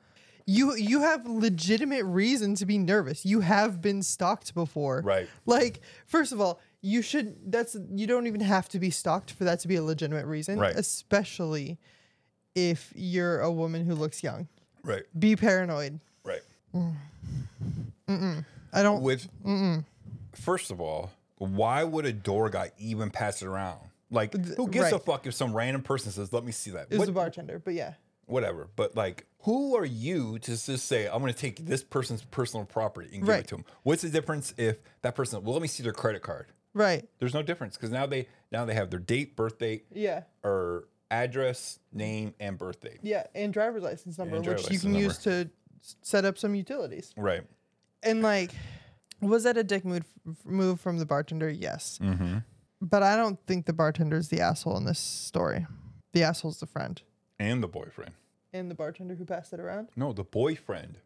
You 0.52 0.76
you 0.76 1.02
have 1.02 1.26
legitimate 1.26 2.04
reason 2.04 2.56
to 2.56 2.66
be 2.66 2.78
nervous. 2.78 3.26
You 3.26 3.40
have 3.40 3.82
been 3.82 4.04
stalked 4.04 4.54
before. 4.54 5.02
Right. 5.02 5.30
Like, 5.46 5.80
first 6.06 6.34
of 6.34 6.42
all, 6.42 6.60
you 6.82 7.02
should 7.02 7.52
that's 7.52 7.78
you 7.94 8.06
don't 8.06 8.28
even 8.28 8.42
have 8.42 8.68
to 8.70 8.80
be 8.80 8.90
stalked 8.90 9.32
for 9.32 9.46
that 9.46 9.62
to 9.62 9.68
be 9.70 9.78
a 9.78 9.84
legitimate 9.84 10.26
reason. 10.26 10.60
Right. 10.60 10.76
Especially 10.76 11.78
if 12.54 12.92
you're 12.96 13.40
a 13.40 13.52
woman 13.52 13.86
who 13.86 13.96
looks 13.96 14.24
young. 14.24 14.50
Right. 14.84 15.04
Be 15.18 15.38
paranoid. 15.38 16.00
Right. 16.26 16.42
mm 16.76 16.96
mm 18.10 18.46
I 18.74 18.84
don't 18.84 19.02
With 19.02 19.30
first 20.34 20.70
of 20.72 20.82
all, 20.82 21.12
why 21.38 21.84
would 21.84 22.06
a 22.06 22.14
door 22.14 22.50
guy 22.50 22.72
even 22.78 23.10
pass 23.10 23.42
it 23.42 23.48
around? 23.48 23.80
Like, 24.10 24.34
who 24.58 24.68
gives 24.68 24.92
a 24.92 25.00
fuck 25.00 25.26
if 25.26 25.34
some 25.34 25.56
random 25.56 25.82
person 25.82 26.12
says, 26.12 26.34
"Let 26.34 26.44
me 26.44 26.52
see 26.52 26.72
that"? 26.72 26.88
it 26.90 26.90
was 26.92 27.00
What- 27.00 27.06
the 27.06 27.12
bartender, 27.14 27.60
but 27.64 27.74
yeah. 27.74 27.94
Whatever. 28.32 28.70
But 28.76 28.96
like, 28.96 29.26
who 29.42 29.76
are 29.76 29.86
you 29.86 30.40
to 30.40 30.52
just 30.52 30.86
say, 30.86 31.08
I'm 31.08 31.20
going 31.22 31.34
to 31.34 31.40
take 31.40 31.66
this 31.66 31.84
person's 31.84 32.24
personal 32.24 32.66
property 32.66 33.10
and 33.14 33.22
give 33.22 33.28
Right. 33.30 33.40
it 33.42 33.48
to 33.50 33.56
them? 33.58 33.66
What's 33.84 34.02
the 34.02 34.10
difference 34.10 34.54
if 34.58 34.78
that 35.02 35.16
person? 35.16 35.44
Well, 35.44 35.54
let 35.54 35.62
me 35.62 35.68
see 35.68 35.84
their 35.84 35.94
credit 35.94 36.22
card. 36.22 36.48
Right. 36.74 37.08
There's 37.20 37.34
no 37.34 37.44
difference 37.44 37.76
because 37.76 37.92
now 37.92 38.06
they 38.06 38.28
now 38.52 38.66
they 38.66 38.74
have 38.74 38.90
their 38.90 39.00
date, 39.00 39.36
birth 39.36 39.58
date, 39.60 39.86
Yeah. 39.92 40.24
or 40.44 40.88
address, 41.10 41.80
name, 41.92 42.34
and 42.40 42.58
birth 42.58 42.80
date. 42.80 43.00
Yeah, 43.02 43.24
and 43.36 43.52
driver's 43.54 43.84
license 43.84 44.18
number, 44.18 44.38
And 44.38 44.46
which 44.48 44.70
you 44.72 44.80
can 44.80 44.94
license 44.94 45.04
use 45.04 45.18
to 45.26 45.50
set 46.02 46.24
up 46.24 46.38
some 46.38 46.56
utilities. 46.56 47.14
Right. 47.18 47.44
And 48.04 48.22
like, 48.22 48.52
was 49.20 49.44
that 49.44 49.58
a 49.58 49.64
dick 49.64 49.84
move 49.84 50.06
move 50.46 50.80
from 50.80 50.98
the 50.98 51.06
bartender? 51.06 51.50
Yes. 51.50 52.00
Mm-hmm. 52.02 52.38
But 52.82 53.04
I 53.04 53.16
don't 53.18 53.40
think 53.46 53.66
the 53.66 53.74
bartender 53.74 54.16
is 54.18 54.30
the 54.30 54.40
asshole 54.42 54.78
in 54.78 54.86
this 54.86 55.00
story. 55.00 55.68
The 56.14 56.24
asshole's 56.24 56.60
the 56.60 56.66
friend 56.68 57.02
And 57.40 57.62
the 57.62 57.68
boyfriend. 57.68 58.14
And 58.54 58.70
the 58.70 58.76
bartender 58.76 59.16
who 59.16 59.26
passed 59.26 59.54
it 59.54 59.60
around. 59.60 59.90
No, 59.96 60.14
the 60.14 60.24
boyfriend. 60.24 60.98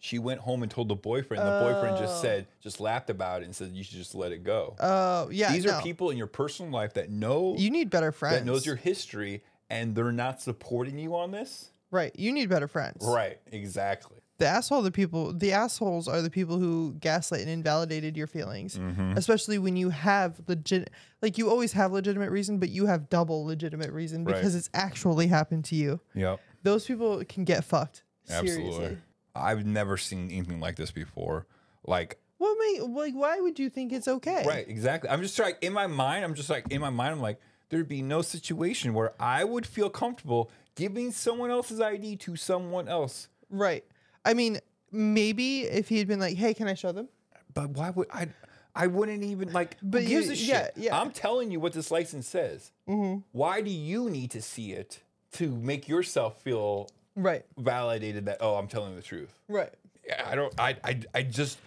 She 0.00 0.18
went 0.18 0.40
home 0.40 0.62
and 0.62 0.70
told 0.70 0.88
the 0.88 0.94
boyfriend. 0.94 1.42
The 1.44 1.60
boyfriend 1.60 1.96
just 1.98 2.18
Oh. 2.18 2.22
said, 2.22 2.46
just 2.60 2.78
laughed 2.80 3.10
about 3.10 3.42
it 3.42 3.46
and 3.46 3.56
said, 3.56 3.72
you 3.72 3.82
should 3.82 3.96
just 3.98 4.14
let 4.14 4.30
it 4.30 4.44
go. 4.44 4.76
Oh 4.78 5.28
yeah, 5.30 5.52
These 5.52 5.64
no. 5.64 5.72
are 5.74 5.82
people 5.82 6.10
in 6.10 6.16
your 6.16 6.28
personal 6.28 6.70
life 6.70 6.94
that 6.94 7.10
know 7.10 7.56
You 7.58 7.70
need 7.70 7.90
better 7.90 8.12
friends. 8.12 8.36
that 8.38 8.44
knows 8.44 8.64
your 8.64 8.76
history 8.76 9.42
and 9.68 9.94
they're 9.96 10.12
not 10.12 10.40
supporting 10.40 10.98
you 10.98 11.16
on 11.16 11.30
this. 11.32 11.70
right. 11.90 12.12
You 12.18 12.32
need 12.32 12.48
better 12.48 12.68
friends. 12.68 12.98
Right, 13.04 13.38
exactly. 13.50 14.18
The 14.36 14.46
asshole, 14.46 14.82
the 14.82 14.92
people, 14.92 15.32
the 15.32 15.52
assholes 15.52 16.06
are 16.06 16.22
the 16.22 16.30
people 16.30 16.58
who 16.60 16.94
gaslight 17.00 17.40
and 17.40 17.50
invalidated 17.50 18.16
your 18.16 18.28
feelings, 18.28 18.78
Mm-hmm. 18.78 19.14
especially 19.16 19.58
when 19.58 19.74
you 19.76 19.88
have 19.90 20.40
legit, 20.46 20.90
like 21.22 21.38
you 21.38 21.50
always 21.50 21.72
have 21.72 21.90
legitimate 21.92 22.30
reason, 22.30 22.58
but 22.58 22.68
you 22.68 22.86
have 22.86 23.08
double 23.10 23.44
legitimate 23.44 23.90
reason 23.90 24.24
Right. 24.24 24.36
because 24.36 24.54
it's 24.54 24.70
actually 24.74 25.26
happened 25.26 25.64
to 25.66 25.74
you. 25.74 25.98
Yep. 26.14 26.38
Those 26.72 26.84
people 26.84 27.24
can 27.28 27.44
get 27.44 27.64
fucked. 27.64 28.02
Absolutely. 28.28 28.72
Seriously. 28.72 28.98
I've 29.34 29.64
never 29.64 29.96
seen 29.96 30.30
anything 30.30 30.60
like 30.60 30.76
this 30.76 30.90
before. 30.90 31.46
Like, 31.86 32.18
What 32.36 32.56
may 32.58 32.80
like? 32.86 33.14
Why 33.14 33.40
would 33.40 33.58
you 33.58 33.70
think 33.70 33.92
it's 33.92 34.06
okay? 34.08 34.44
right, 34.46 34.68
exactly. 34.68 35.08
I'm 35.08 35.22
just 35.22 35.38
like 35.38 35.56
in 35.62 35.72
my 35.72 35.86
mind, 35.86 36.24
I'm 36.24 36.34
just 36.34 36.50
like 36.50 36.70
in 36.70 36.80
my 36.80 36.90
mind, 36.90 37.12
I'm 37.14 37.20
like, 37.20 37.40
there'd 37.70 37.88
be 37.88 38.02
no 38.02 38.20
situation 38.22 38.92
where 38.94 39.12
I 39.18 39.44
would 39.44 39.66
feel 39.66 39.88
comfortable 39.88 40.50
giving 40.74 41.10
someone 41.10 41.50
else's 41.50 41.80
ID 41.80 42.16
to 42.16 42.36
someone 42.36 42.86
else. 42.88 43.28
Right. 43.50 43.84
I 44.24 44.34
mean, 44.34 44.58
maybe 44.92 45.62
if 45.62 45.88
he 45.88 45.98
had 45.98 46.06
been 46.06 46.20
like, 46.20 46.36
"Hey, 46.36 46.52
can 46.54 46.68
I 46.68 46.74
show 46.74 46.92
them?" 46.92 47.08
But 47.54 47.70
why 47.70 47.90
would 47.90 48.08
I? 48.12 48.28
I 48.74 48.86
wouldn't 48.88 49.22
even 49.24 49.52
like. 49.52 49.76
But 49.82 50.02
who 50.02 50.08
gives 50.08 50.26
you- 50.26 50.32
a 50.32 50.36
shit? 50.36 50.48
yeah, 50.76 50.84
yeah. 50.84 51.00
I'm 51.00 51.10
telling 51.12 51.50
you 51.50 51.60
what 51.60 51.72
this 51.72 51.90
license 51.90 52.26
says. 52.28 52.72
Mm-hmm. 52.88 53.20
Why 53.32 53.60
do 53.62 53.70
you 53.70 54.10
need 54.10 54.30
to 54.32 54.42
see 54.42 54.72
it 54.72 55.00
to 55.32 55.50
make 55.50 55.88
yourself 55.88 56.40
feel 56.42 56.88
Right. 57.16 57.44
validated 57.56 58.26
that 58.26 58.38
oh, 58.40 58.54
I'm 58.54 58.68
telling 58.68 58.94
the 58.94 59.02
truth? 59.02 59.34
Right. 59.48 59.72
Yeah, 60.06 60.26
I 60.30 60.34
don't. 60.34 60.54
I. 60.58 60.76
I. 60.84 61.00
I 61.14 61.22
just. 61.22 61.58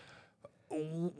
And 0.71 1.11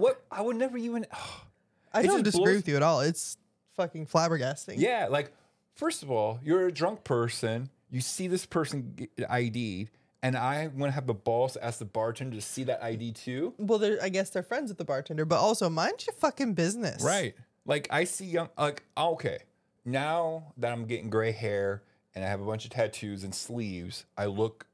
what 0.00 0.22
I 0.30 0.42
would 0.42 0.56
never 0.56 0.76
even. 0.76 1.06
I 1.94 2.02
don't 2.02 2.22
disagree 2.22 2.44
blows- 2.44 2.56
with 2.56 2.68
you 2.68 2.76
at 2.76 2.82
all. 2.82 3.00
It's 3.00 3.38
fucking 3.76 4.06
flabbergasting. 4.06 4.74
Yeah, 4.78 5.06
like 5.08 5.32
first 5.74 6.02
of 6.02 6.10
all, 6.10 6.40
you're 6.42 6.66
a 6.66 6.72
drunk 6.72 7.04
person. 7.04 7.70
You 7.90 8.00
see 8.00 8.26
this 8.26 8.44
person 8.44 9.08
ID'd, 9.30 9.90
and 10.22 10.36
I 10.36 10.66
want 10.66 10.90
to 10.90 10.94
have 10.94 11.06
the 11.06 11.14
balls 11.14 11.52
to 11.54 11.64
ask 11.64 11.78
the 11.78 11.84
bartender 11.84 12.36
to 12.36 12.42
see 12.42 12.64
that 12.64 12.82
ID 12.82 13.12
too. 13.12 13.54
Well, 13.58 13.78
they're, 13.78 14.02
I 14.02 14.08
guess 14.08 14.30
they're 14.30 14.42
friends 14.42 14.70
with 14.70 14.78
the 14.78 14.84
bartender, 14.84 15.24
but 15.24 15.38
also 15.38 15.70
mind 15.70 16.04
your 16.06 16.14
fucking 16.14 16.54
business. 16.54 17.02
Right. 17.02 17.34
Like 17.64 17.88
I 17.90 18.04
see 18.04 18.26
young 18.26 18.48
like 18.58 18.82
okay. 18.98 19.38
Now 19.84 20.52
that 20.58 20.72
I'm 20.72 20.84
getting 20.86 21.08
gray 21.10 21.30
hair 21.32 21.82
and 22.16 22.24
I 22.24 22.28
have 22.28 22.40
a 22.40 22.44
bunch 22.44 22.64
of 22.64 22.70
tattoos 22.72 23.22
and 23.22 23.32
sleeves, 23.32 24.04
I 24.16 24.26
look 24.26 24.66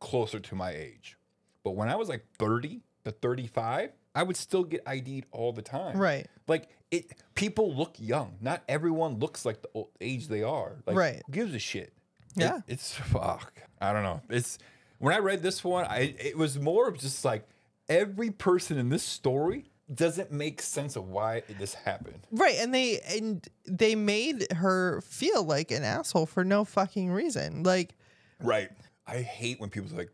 closer 0.00 0.38
to 0.40 0.54
my 0.54 0.70
age. 0.70 1.18
But 1.64 1.72
when 1.72 1.88
I 1.90 1.96
was 1.96 2.08
like 2.08 2.24
30 2.38 2.80
to 3.04 3.10
35, 3.10 3.90
I 4.14 4.22
would 4.22 4.36
still 4.36 4.62
get 4.64 4.80
ID'd 4.86 5.26
all 5.32 5.52
the 5.52 5.60
time. 5.60 5.98
Right. 5.98 6.26
Like 6.46 6.68
it 6.90 7.10
people 7.34 7.74
look 7.74 7.96
young. 7.98 8.36
Not 8.40 8.62
everyone 8.68 9.18
looks 9.18 9.44
like 9.44 9.60
the 9.60 9.68
old 9.74 9.88
age 10.00 10.28
they 10.28 10.42
are. 10.44 10.76
Like 10.86 10.96
Right. 10.96 11.22
gives 11.30 11.52
a 11.52 11.58
shit? 11.58 11.92
It- 12.36 12.42
Yeah. 12.42 12.60
it's 12.68 12.94
fuck. 12.94 13.52
I 13.80 13.92
don't 13.92 14.04
know. 14.04 14.20
It's 14.30 14.58
when 14.98 15.12
I 15.14 15.18
read 15.18 15.42
this 15.42 15.64
one, 15.64 15.84
I 15.86 16.14
it 16.18 16.38
was 16.38 16.58
more 16.58 16.88
of 16.88 16.96
just 16.98 17.24
like 17.24 17.48
every 17.88 18.30
person 18.30 18.78
in 18.78 18.88
this 18.88 19.02
story 19.02 19.72
doesn't 19.94 20.32
make 20.32 20.60
sense 20.62 20.96
of 20.96 21.08
why 21.08 21.42
this 21.58 21.74
happened. 21.74 22.20
Right, 22.30 22.56
and 22.58 22.74
they 22.74 23.00
and 23.08 23.46
they 23.66 23.94
made 23.94 24.46
her 24.52 25.00
feel 25.02 25.44
like 25.44 25.70
an 25.70 25.82
asshole 25.84 26.26
for 26.26 26.44
no 26.44 26.64
fucking 26.64 27.10
reason. 27.10 27.62
Like, 27.62 27.94
Right. 28.40 28.70
I 29.06 29.18
hate 29.22 29.60
when 29.60 29.68
people 29.70 29.92
are 29.92 29.98
like, 29.98 30.10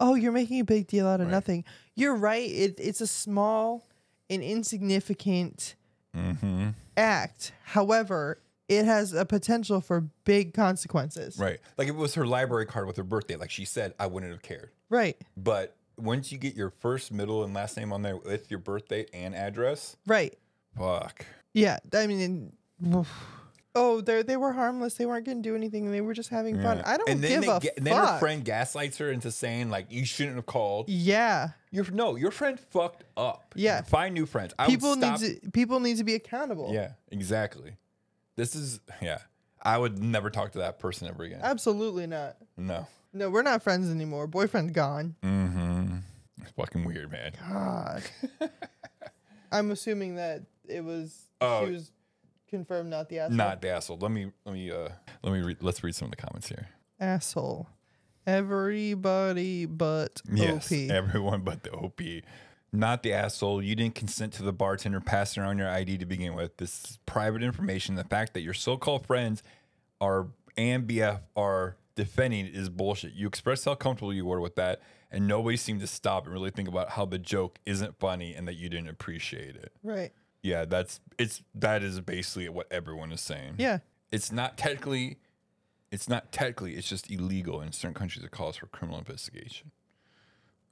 oh, 0.00 0.14
you're 0.14 0.30
making 0.32 0.60
a 0.60 0.64
big 0.64 0.86
deal 0.86 1.06
out 1.08 1.20
of 1.20 1.28
nothing. 1.28 1.64
You're 1.96 2.14
right. 2.14 2.48
It, 2.48 2.76
it's 2.78 3.00
a 3.00 3.06
small 3.06 3.86
and 4.30 4.42
insignificant 4.42 5.74
Mm-hmm. 6.16 6.70
act. 6.96 7.52
However, 7.64 8.40
it 8.68 8.84
has 8.86 9.12
a 9.12 9.24
potential 9.24 9.80
for 9.80 10.00
big 10.24 10.52
consequences. 10.54 11.38
right. 11.38 11.58
Like 11.76 11.88
if 11.88 11.94
it 11.94 11.98
was 11.98 12.14
her 12.14 12.26
library 12.26 12.66
card 12.66 12.86
with 12.86 12.96
her 12.96 13.04
birthday, 13.04 13.36
like 13.36 13.50
she 13.50 13.64
said, 13.64 13.94
I 14.00 14.06
wouldn't 14.06 14.32
have 14.32 14.42
cared. 14.42 14.70
Right. 14.88 15.16
But 15.36 15.76
once 15.98 16.30
you 16.32 16.38
get 16.38 16.54
your 16.54 16.70
first, 16.70 17.12
middle, 17.12 17.44
and 17.44 17.52
last 17.54 17.76
name 17.76 17.92
on 17.92 18.02
there 18.02 18.16
with 18.16 18.50
your 18.50 18.60
birthday 18.60 19.06
and 19.12 19.34
address, 19.34 19.96
Right. 20.06 20.36
fuck. 20.76 21.26
Yeah. 21.54 21.78
I 21.94 22.06
mean, 22.06 22.52
oh, 23.74 24.00
they 24.00 24.22
they 24.22 24.36
were 24.36 24.52
harmless. 24.52 24.94
They 24.94 25.06
weren't 25.06 25.26
going 25.26 25.42
to 25.42 25.48
do 25.48 25.54
anything. 25.56 25.90
They 25.90 26.00
were 26.00 26.14
just 26.14 26.28
having 26.30 26.60
fun. 26.60 26.80
I 26.84 26.96
don't 26.96 27.08
and 27.08 27.22
then 27.22 27.30
give 27.30 27.40
they 27.42 27.48
a 27.48 27.60
get, 27.60 27.70
fuck. 27.70 27.78
and 27.78 27.86
then 27.86 27.96
her 27.96 28.18
friend 28.18 28.44
gaslights 28.44 28.98
her 28.98 29.10
into 29.10 29.30
saying 29.30 29.70
like 29.70 29.86
you 29.90 30.04
shouldn't 30.04 30.36
have 30.36 30.46
called. 30.46 30.88
yeah. 30.88 31.50
Your 31.70 31.84
no, 31.90 32.16
your 32.16 32.30
friend 32.30 32.58
fucked 32.58 33.04
up. 33.16 33.54
Yeah. 33.54 33.82
Find 33.82 34.14
new 34.14 34.24
friends. 34.24 34.54
I 34.58 34.66
People 34.68 34.96
need 34.96 35.16
to 35.18 35.50
people 35.52 35.80
need 35.80 35.98
to 35.98 36.04
be 36.04 36.14
accountable. 36.14 36.70
Yeah, 36.72 36.92
exactly. 37.10 37.76
This 38.36 38.54
is 38.54 38.80
yeah. 39.02 39.18
I 39.62 39.76
would 39.76 39.98
never 40.02 40.30
talk 40.30 40.52
to 40.52 40.58
that 40.58 40.78
person 40.78 41.08
ever 41.08 41.24
again. 41.24 41.40
Absolutely 41.42 42.06
not. 42.06 42.36
no. 42.56 42.86
No, 43.12 43.30
we're 43.30 43.42
not 43.42 43.62
friends 43.62 43.90
anymore. 43.90 44.26
Boyfriend's 44.26 44.72
gone. 44.72 45.16
Mm-hmm. 45.22 45.67
It's 46.42 46.50
fucking 46.52 46.84
weird, 46.84 47.10
man. 47.10 47.32
God. 47.48 48.02
I'm 49.52 49.70
assuming 49.70 50.16
that 50.16 50.42
it 50.68 50.84
was 50.84 51.24
Oh. 51.40 51.64
she 51.66 51.72
was 51.72 51.90
confirmed 52.48 52.90
not 52.90 53.08
the 53.08 53.18
asshole. 53.20 53.36
Not 53.36 53.62
the 53.62 53.70
asshole. 53.70 53.98
Let 53.98 54.10
me 54.10 54.30
let 54.44 54.54
me 54.54 54.70
uh 54.70 54.88
let 55.22 55.32
me 55.32 55.40
read 55.40 55.58
let's 55.60 55.82
read 55.82 55.94
some 55.94 56.06
of 56.06 56.10
the 56.10 56.16
comments 56.16 56.48
here. 56.48 56.68
asshole. 57.00 57.68
Everybody 58.26 59.64
but 59.66 60.20
Yes, 60.30 60.70
OP. 60.70 60.90
everyone 60.90 61.40
but 61.42 61.62
the 61.62 61.72
OP. 61.72 62.00
Not 62.72 63.02
the 63.02 63.14
asshole. 63.14 63.62
You 63.62 63.74
didn't 63.74 63.94
consent 63.94 64.34
to 64.34 64.42
the 64.42 64.52
bartender 64.52 65.00
passing 65.00 65.42
around 65.42 65.56
your 65.58 65.70
ID 65.70 65.98
to 65.98 66.06
begin 66.06 66.34
with. 66.34 66.58
This 66.58 66.84
is 66.84 66.98
private 67.06 67.42
information. 67.42 67.94
The 67.94 68.04
fact 68.04 68.34
that 68.34 68.42
your 68.42 68.52
so-called 68.52 69.06
friends 69.06 69.42
are 70.00 70.26
and 70.58 70.86
BF 70.86 71.20
are 71.34 71.76
defending 71.98 72.46
is 72.46 72.70
bullshit. 72.70 73.12
You 73.12 73.26
expressed 73.26 73.64
how 73.66 73.74
comfortable 73.74 74.14
you 74.14 74.24
were 74.24 74.40
with 74.40 74.54
that, 74.54 74.80
and 75.10 75.26
nobody 75.28 75.56
seemed 75.58 75.80
to 75.80 75.86
stop 75.86 76.24
and 76.24 76.32
really 76.32 76.50
think 76.50 76.68
about 76.68 76.90
how 76.90 77.04
the 77.04 77.18
joke 77.18 77.58
isn't 77.66 77.98
funny 77.98 78.34
and 78.34 78.48
that 78.48 78.54
you 78.54 78.68
didn't 78.70 78.88
appreciate 78.88 79.56
it. 79.56 79.72
right. 79.82 80.12
Yeah, 80.40 80.64
that's 80.66 81.00
it's 81.18 81.42
that 81.56 81.82
is 81.82 82.00
basically 82.00 82.48
what 82.48 82.68
everyone 82.70 83.10
is 83.10 83.20
saying. 83.20 83.56
Yeah. 83.58 83.78
It's 84.12 84.30
not 84.30 84.56
technically 84.56 85.18
it's 85.90 86.08
not 86.08 86.30
technically, 86.30 86.74
it's 86.76 86.88
just 86.88 87.10
illegal 87.10 87.60
in 87.60 87.72
certain 87.72 87.94
countries 87.94 88.24
it 88.24 88.30
calls 88.30 88.56
for 88.56 88.66
criminal 88.66 88.98
investigation. 89.00 89.72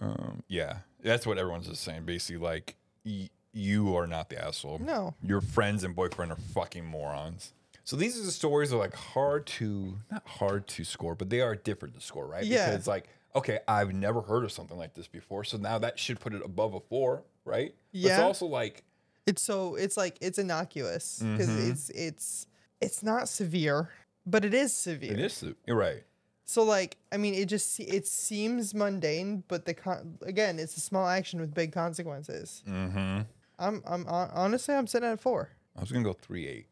Um, 0.00 0.42
yeah, 0.46 0.78
that's 1.02 1.26
what 1.26 1.36
everyone's 1.38 1.66
just 1.66 1.82
saying. 1.82 2.04
Basically, 2.04 2.36
like 2.40 2.76
y- 3.04 3.30
you 3.52 3.96
are 3.96 4.06
not 4.06 4.28
the 4.30 4.42
asshole. 4.42 4.78
No. 4.78 5.14
your 5.22 5.40
friends 5.40 5.82
and 5.84 5.96
boyfriend 5.96 6.30
are 6.32 6.36
fucking 6.54 6.84
morons. 6.84 7.52
So 7.86 7.94
these 7.96 8.18
are 8.20 8.24
the 8.24 8.32
stories 8.32 8.70
that 8.70 8.76
are 8.76 8.80
like 8.80 8.94
hard 8.96 9.46
to 9.46 9.96
not 10.10 10.26
hard 10.26 10.66
to 10.68 10.84
score, 10.84 11.14
but 11.14 11.30
they 11.30 11.40
are 11.40 11.54
different 11.54 11.94
to 11.94 12.00
score, 12.00 12.26
right? 12.26 12.44
Yeah. 12.44 12.70
Because 12.72 12.88
like, 12.88 13.08
okay, 13.36 13.60
I've 13.68 13.94
never 13.94 14.20
heard 14.20 14.42
of 14.44 14.50
something 14.50 14.76
like 14.76 14.94
this 14.94 15.06
before, 15.06 15.44
so 15.44 15.56
now 15.56 15.78
that 15.78 15.96
should 15.98 16.18
put 16.18 16.34
it 16.34 16.42
above 16.44 16.74
a 16.74 16.80
four, 16.80 17.22
right? 17.44 17.72
But 17.92 17.98
it's 18.10 18.18
also 18.18 18.46
like 18.46 18.82
It's 19.24 19.40
so 19.40 19.76
it's 19.76 19.96
like 19.96 20.18
it's 20.20 20.38
innocuous 20.38 21.20
because 21.20 21.48
Mm-hmm. 21.48 21.70
it's 21.70 21.90
it's 21.90 22.46
it's 22.80 23.02
not 23.04 23.28
severe, 23.28 23.90
but 24.26 24.44
it 24.44 24.52
is 24.52 24.72
severe. 24.74 25.12
it 25.12 25.20
is. 25.20 25.44
You're 25.64 25.76
right. 25.76 26.02
So 26.44 26.64
like 26.64 26.96
I 27.12 27.18
mean, 27.18 27.34
it 27.34 27.46
just 27.46 27.78
it 27.78 28.06
seems 28.08 28.74
mundane, 28.74 29.44
but 29.46 29.64
the 29.64 29.74
con- 29.74 30.18
again, 30.22 30.58
it's 30.58 30.76
a 30.76 30.80
small 30.80 31.06
action 31.06 31.40
with 31.40 31.54
big 31.54 31.70
consequences. 31.72 32.64
Mm-hmm. 32.68 33.20
I'm 33.60 33.82
I'm 33.86 34.04
honestly 34.08 34.74
I'm 34.74 34.88
sitting 34.88 35.08
at 35.08 35.20
four. 35.20 35.50
I 35.76 35.80
was 35.82 35.92
gonna 35.92 36.02
go 36.04 36.12
three 36.14 36.48
eight. 36.48 36.66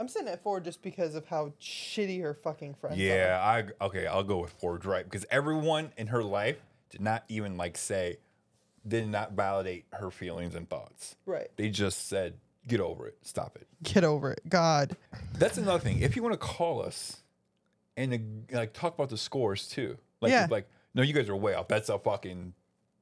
I'm 0.00 0.08
sitting 0.08 0.28
at 0.28 0.42
four 0.42 0.60
just 0.60 0.82
because 0.82 1.14
of 1.14 1.26
how 1.26 1.52
shitty 1.60 2.20
her 2.22 2.34
fucking 2.34 2.74
friends 2.74 2.98
are. 2.98 3.02
Yeah, 3.02 3.38
I 3.80 3.84
okay. 3.84 4.06
I'll 4.06 4.24
go 4.24 4.38
with 4.38 4.50
four, 4.52 4.78
right 4.84 5.04
because 5.04 5.24
everyone 5.30 5.92
in 5.96 6.08
her 6.08 6.22
life 6.22 6.58
did 6.90 7.00
not 7.00 7.24
even 7.28 7.56
like 7.56 7.76
say, 7.76 8.18
did 8.86 9.08
not 9.08 9.32
validate 9.32 9.86
her 9.92 10.10
feelings 10.10 10.54
and 10.54 10.68
thoughts. 10.68 11.16
Right. 11.26 11.48
They 11.56 11.68
just 11.70 12.08
said, 12.08 12.34
"Get 12.66 12.80
over 12.80 13.06
it, 13.06 13.18
stop 13.22 13.56
it." 13.56 13.68
Get 13.84 14.02
over 14.04 14.32
it. 14.32 14.40
God. 14.48 14.96
That's 15.38 15.58
another 15.58 15.78
thing. 15.78 16.00
If 16.00 16.16
you 16.16 16.22
want 16.22 16.32
to 16.34 16.38
call 16.38 16.82
us 16.82 17.22
and 17.96 18.46
uh, 18.52 18.56
like 18.56 18.72
talk 18.72 18.94
about 18.94 19.10
the 19.10 19.16
scores 19.18 19.68
too, 19.68 19.96
like 20.20 20.32
Yeah. 20.32 20.48
like 20.50 20.68
no, 20.94 21.02
you 21.02 21.12
guys 21.12 21.28
are 21.28 21.36
way 21.36 21.54
off. 21.54 21.68
That's 21.68 21.88
a 21.88 21.98
fucking 21.98 22.52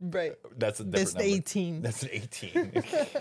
Right. 0.01 0.35
that's 0.59 0.81
a 0.81 0.85
different 0.85 1.15
number. 1.15 1.25
18. 1.37 1.81
That's 1.83 2.03
an 2.03 2.09
eighteen. 2.13 2.73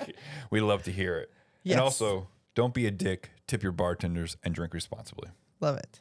we 0.49 0.59
love 0.61 0.83
to 0.83 0.91
hear 0.91 1.17
it. 1.19 1.31
Yes. 1.63 1.75
And 1.75 1.81
also, 1.81 2.27
don't 2.55 2.73
be 2.73 2.87
a 2.87 2.91
dick. 2.91 3.29
Tip 3.51 3.63
your 3.63 3.73
bartenders 3.73 4.37
and 4.43 4.55
drink 4.55 4.73
responsibly. 4.73 5.29
Love 5.59 5.75
it. 5.75 5.99